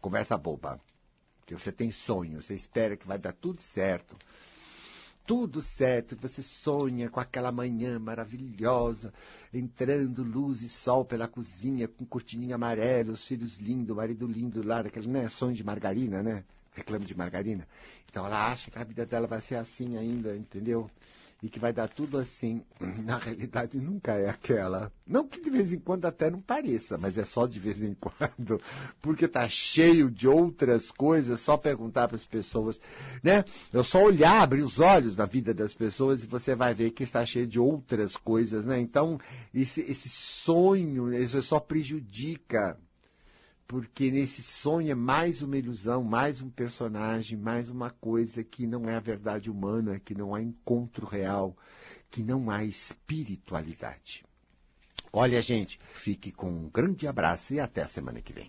[0.01, 0.81] Conversa boba.
[1.45, 4.17] Que você tem sonho, você espera que vai dar tudo certo
[5.25, 9.13] tudo certo, você sonha com aquela manhã maravilhosa,
[9.53, 14.65] entrando luz e sol pela cozinha, com cortininha amarela, os filhos lindos, o marido lindo
[14.65, 16.43] lá, aquele né, sonho de margarina, né?
[16.73, 17.67] Reclame de margarina.
[18.09, 20.89] Então ela acha que a vida dela vai ser assim ainda, entendeu?
[21.43, 22.61] E que vai dar tudo assim,
[23.03, 24.89] na realidade nunca é aquela.
[25.05, 27.93] Não que de vez em quando até não pareça, mas é só de vez em
[27.99, 28.61] quando,
[29.01, 32.79] porque tá cheio de outras coisas, só perguntar para as pessoas,
[33.21, 33.43] né?
[33.73, 37.03] Eu só olhar, abrir os olhos na vida das pessoas e você vai ver que
[37.03, 38.79] está cheio de outras coisas, né?
[38.79, 39.19] Então,
[39.53, 42.79] esse, esse sonho, isso só prejudica
[43.67, 48.89] porque nesse sonho é mais uma ilusão, mais um personagem, mais uma coisa que não
[48.89, 51.55] é a verdade humana, que não há encontro real,
[52.09, 54.23] que não há espiritualidade.
[55.11, 58.47] Olha, gente, fique com um grande abraço e até a semana que vem.